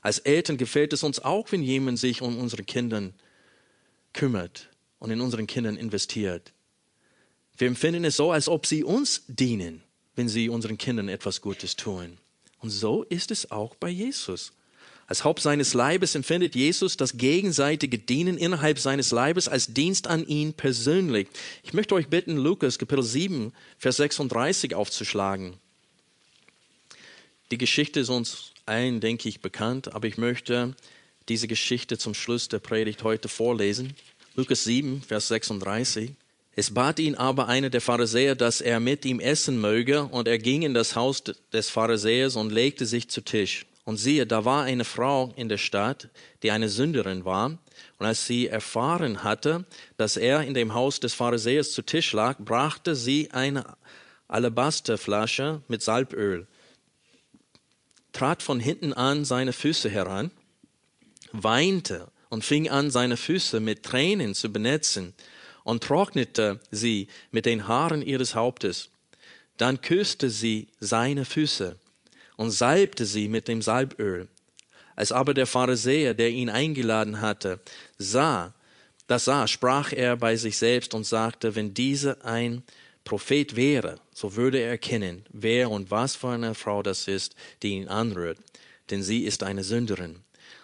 [0.00, 3.10] Als Eltern gefällt es uns auch, wenn jemand sich um unsere Kinder
[4.14, 6.54] kümmert und in unseren Kindern investiert.
[7.58, 9.82] Wir empfinden es so, als ob sie uns dienen,
[10.16, 12.16] wenn sie unseren Kindern etwas Gutes tun.
[12.60, 14.52] Und so ist es auch bei Jesus.
[15.08, 20.26] Als Haupt seines Leibes empfindet Jesus das gegenseitige Dienen innerhalb seines Leibes als Dienst an
[20.26, 21.28] ihn persönlich.
[21.62, 25.54] Ich möchte euch bitten, Lukas Kapitel 7, Vers 36 aufzuschlagen.
[27.50, 30.76] Die Geschichte ist uns allen, denke ich, bekannt, aber ich möchte
[31.30, 33.94] diese Geschichte zum Schluss der Predigt heute vorlesen.
[34.36, 36.10] Lukas 7, Vers 36.
[36.54, 40.38] Es bat ihn aber einer der Pharisäer, dass er mit ihm essen möge, und er
[40.38, 43.64] ging in das Haus des Pharisäers und legte sich zu Tisch.
[43.88, 46.10] Und siehe, da war eine Frau in der Stadt,
[46.42, 49.64] die eine Sünderin war, und als sie erfahren hatte,
[49.96, 53.64] dass er in dem Haus des Pharisäers zu Tisch lag, brachte sie eine
[54.28, 56.46] Alabasterflasche mit Salböl,
[58.12, 60.32] trat von hinten an seine Füße heran,
[61.32, 65.14] weinte und fing an, seine Füße mit Tränen zu benetzen
[65.64, 68.90] und trocknete sie mit den Haaren ihres Hauptes.
[69.56, 71.78] Dann küsste sie seine Füße
[72.38, 74.28] und salbte sie mit dem Salböl.
[74.96, 77.60] Als aber der Pharisäer, der ihn eingeladen hatte,
[77.98, 78.54] sah,
[79.08, 82.62] das sah, sprach er bei sich selbst und sagte, wenn diese ein
[83.04, 87.70] Prophet wäre, so würde er erkennen, wer und was für eine Frau das ist, die
[87.70, 88.38] ihn anrührt,
[88.90, 90.20] denn sie ist eine Sünderin.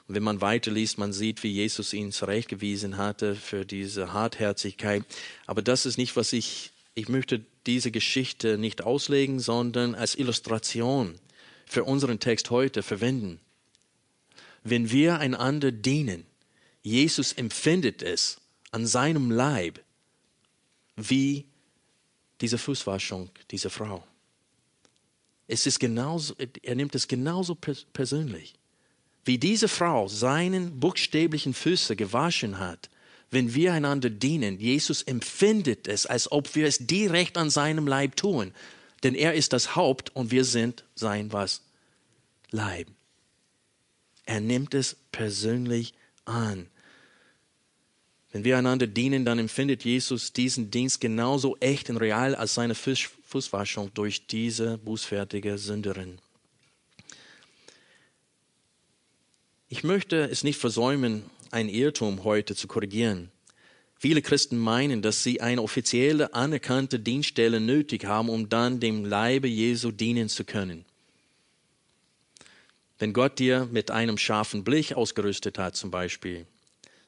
[0.06, 5.02] Und wenn man weiterliest, man sieht, wie Jesus ihn zurechtgewiesen hatte für diese Hartherzigkeit.
[5.46, 11.18] Aber das ist nicht, was ich, ich möchte diese Geschichte nicht auslegen, sondern als Illustration
[11.66, 13.40] für unseren Text heute verwenden.
[14.62, 16.24] Wenn wir einander dienen,
[16.82, 18.40] Jesus empfindet es
[18.70, 19.80] an seinem Leib
[20.96, 21.46] wie
[22.40, 24.04] diese Fußwaschung dieser Frau.
[25.46, 28.54] Es ist genauso, er nimmt es genauso persönlich.
[29.24, 32.90] wie diese Frau seinen buchstäblichen Füße gewaschen hat,
[33.30, 38.16] wenn wir einander dienen, Jesus empfindet es, als ob wir es direkt an seinem Leib
[38.16, 38.52] tun.
[39.04, 41.62] Denn er ist das Haupt und wir sind sein was?
[42.50, 42.88] Leib.
[44.24, 45.92] Er nimmt es persönlich
[46.24, 46.68] an.
[48.32, 52.74] Wenn wir einander dienen, dann empfindet Jesus diesen Dienst genauso echt und real als seine
[52.74, 56.18] Fußwaschung durch diese bußfertige Sünderin.
[59.68, 63.30] Ich möchte es nicht versäumen, ein Irrtum heute zu korrigieren.
[64.04, 69.48] Viele Christen meinen, dass sie eine offizielle, anerkannte Dienststelle nötig haben, um dann dem Leibe
[69.48, 70.84] Jesu dienen zu können.
[72.98, 76.44] Wenn Gott dir mit einem scharfen Blick ausgerüstet hat, zum Beispiel,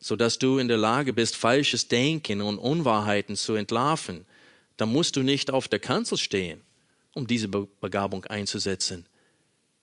[0.01, 4.25] so dass du in der Lage bist, falsches Denken und Unwahrheiten zu entlarven,
[4.79, 6.63] dann musst du nicht auf der Kanzel stehen,
[7.13, 9.05] um diese Begabung einzusetzen.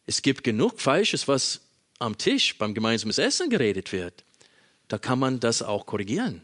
[0.07, 1.61] Es gibt genug Falsches, was
[1.99, 4.23] am Tisch beim gemeinsamen Essen geredet wird,
[4.87, 6.43] da kann man das auch korrigieren.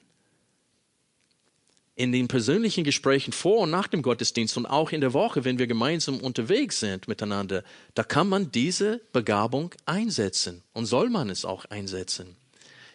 [2.00, 5.60] In den persönlichen Gesprächen vor und nach dem Gottesdienst und auch in der Woche, wenn
[5.60, 7.62] wir gemeinsam unterwegs sind miteinander,
[7.94, 12.38] da kann man diese Begabung einsetzen und soll man es auch einsetzen.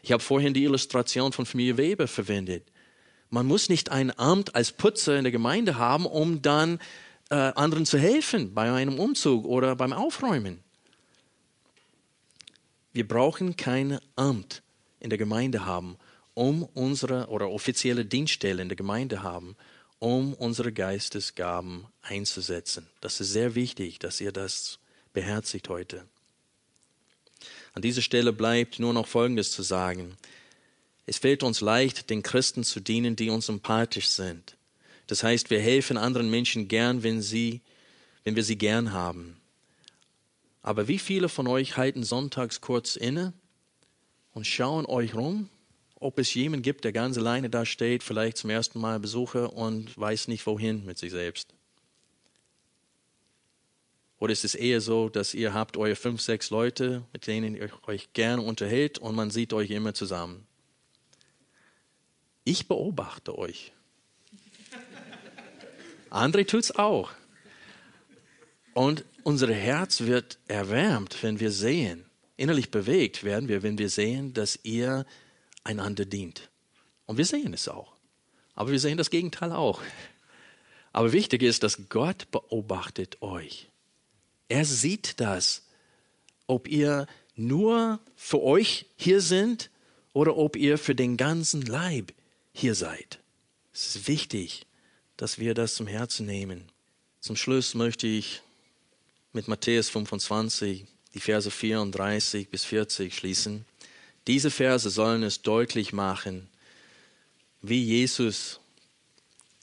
[0.02, 2.64] Ich habe vorhin die Illustration von Familie Weber verwendet.
[3.28, 6.78] Man muss nicht ein Amt als Putzer in der Gemeinde haben, um dann
[7.28, 10.60] äh, anderen zu helfen bei einem Umzug oder beim Aufräumen.
[12.94, 14.62] Wir brauchen kein Amt
[14.98, 15.98] in der Gemeinde haben,
[16.34, 19.56] um unsere oder offizielle Dienststelle in der Gemeinde haben,
[19.98, 22.86] um unsere Geistesgaben einzusetzen.
[23.00, 24.78] Das ist sehr wichtig, dass ihr das
[25.12, 26.06] beherzigt heute.
[27.72, 30.16] An dieser Stelle bleibt nur noch Folgendes zu sagen.
[31.06, 34.56] Es fällt uns leicht, den Christen zu dienen, die uns sympathisch sind.
[35.06, 37.60] Das heißt, wir helfen anderen Menschen gern, wenn, sie,
[38.24, 39.36] wenn wir sie gern haben.
[40.62, 43.34] Aber wie viele von euch halten sonntags kurz inne
[44.32, 45.50] und schauen euch rum,
[45.96, 49.96] ob es jemanden gibt, der ganz alleine da steht, vielleicht zum ersten Mal Besucher und
[49.98, 51.54] weiß nicht wohin mit sich selbst?
[54.18, 57.70] Oder ist es eher so, dass ihr habt eure fünf, sechs Leute, mit denen ihr
[57.86, 60.46] euch gerne unterhält und man sieht euch immer zusammen?
[62.44, 63.72] Ich beobachte euch.
[66.10, 67.10] André tut's auch.
[68.74, 72.04] Und unser Herz wird erwärmt, wenn wir sehen,
[72.36, 75.06] innerlich bewegt werden wir, wenn wir sehen, dass ihr
[75.64, 76.50] einander dient.
[77.06, 77.92] Und wir sehen es auch.
[78.54, 79.82] Aber wir sehen das Gegenteil auch.
[80.92, 83.68] Aber wichtig ist, dass Gott beobachtet euch.
[84.48, 85.62] Er sieht das,
[86.46, 89.70] ob ihr nur für euch hier sind
[90.12, 92.12] oder ob ihr für den ganzen Leib
[92.52, 93.18] hier seid.
[93.72, 94.66] Es ist wichtig,
[95.16, 96.70] dass wir das zum Herzen nehmen.
[97.20, 98.42] Zum Schluss möchte ich
[99.32, 103.64] mit Matthäus 25, die Verse 34 bis 40 schließen.
[104.26, 106.48] Diese Verse sollen es deutlich machen,
[107.62, 108.60] wie Jesus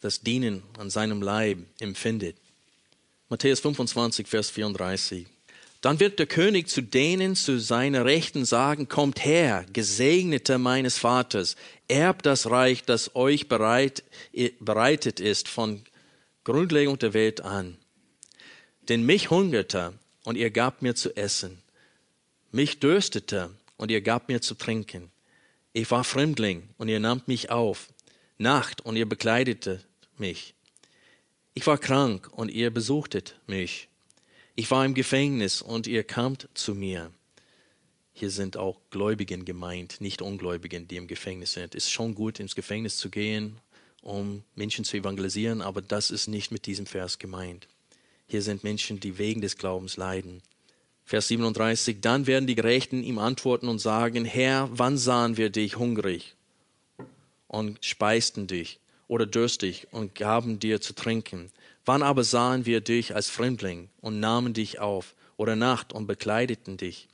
[0.01, 2.35] das Dienen an seinem Leib empfindet.
[3.29, 5.25] Matthäus 25, Vers 34.
[5.81, 11.55] Dann wird der König zu denen zu seiner Rechten sagen, kommt her, Gesegneter meines Vaters,
[11.87, 14.03] erbt das Reich, das euch bereit,
[14.59, 15.81] bereitet ist von
[16.43, 17.77] Grundlegung der Welt an.
[18.89, 19.93] Denn mich hungerte
[20.23, 21.61] und ihr gabt mir zu essen.
[22.51, 23.49] Mich dürstete
[23.81, 25.11] und ihr gabt mir zu trinken.
[25.73, 27.87] Ich war Fremdling und ihr nahmt mich auf.
[28.37, 29.83] Nacht und ihr bekleidete
[30.17, 30.53] mich.
[31.55, 33.89] Ich war krank und ihr besuchtet mich.
[34.53, 37.11] Ich war im Gefängnis und ihr kamt zu mir.
[38.13, 41.73] Hier sind auch Gläubigen gemeint, nicht Ungläubigen, die im Gefängnis sind.
[41.73, 43.57] Es ist schon gut, ins Gefängnis zu gehen,
[44.03, 47.67] um Menschen zu evangelisieren, aber das ist nicht mit diesem Vers gemeint.
[48.27, 50.43] Hier sind Menschen, die wegen des Glaubens leiden.
[51.11, 55.75] Vers 37, dann werden die Gerechten ihm antworten und sagen, Herr, wann sahen wir dich
[55.75, 56.35] hungrig
[57.49, 61.51] und speisten dich oder durstig und gaben dir zu trinken?
[61.83, 66.77] Wann aber sahen wir dich als Fremdling und nahmen dich auf oder Nacht und bekleideten
[66.77, 67.09] dich?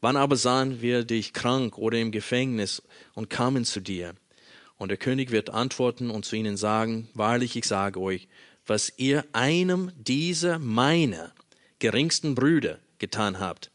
[0.00, 2.82] Wann aber sahen wir dich krank oder im Gefängnis
[3.14, 4.16] und kamen zu dir?
[4.76, 8.26] Und der König wird antworten und zu ihnen sagen, wahrlich, ich sage euch,
[8.66, 11.32] was ihr einem dieser meiner
[11.78, 13.70] geringsten Brüder getan habt,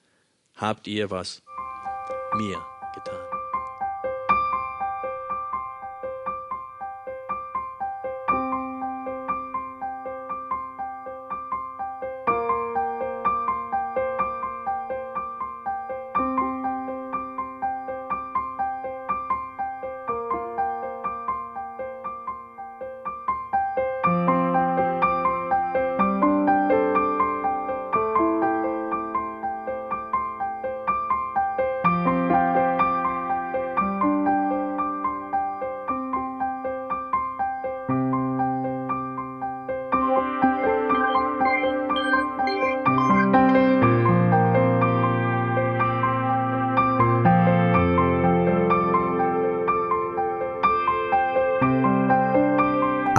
[0.55, 1.41] habt ihr was
[2.37, 2.70] mir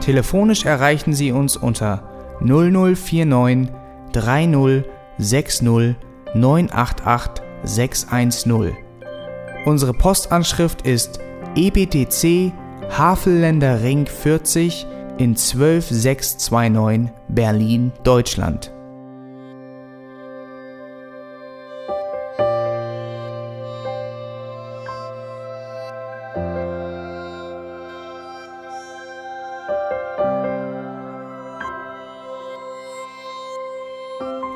[0.00, 2.08] Telefonisch erreichen Sie uns unter
[2.40, 3.72] 0049
[4.12, 4.84] 30
[5.18, 5.96] 60
[6.34, 8.76] 988 610.
[9.64, 11.20] Unsere Postanschrift ist
[11.56, 12.52] EBTC
[12.90, 14.86] Havelländer Ring 40
[15.18, 18.73] in 12629 Berlin, Deutschland.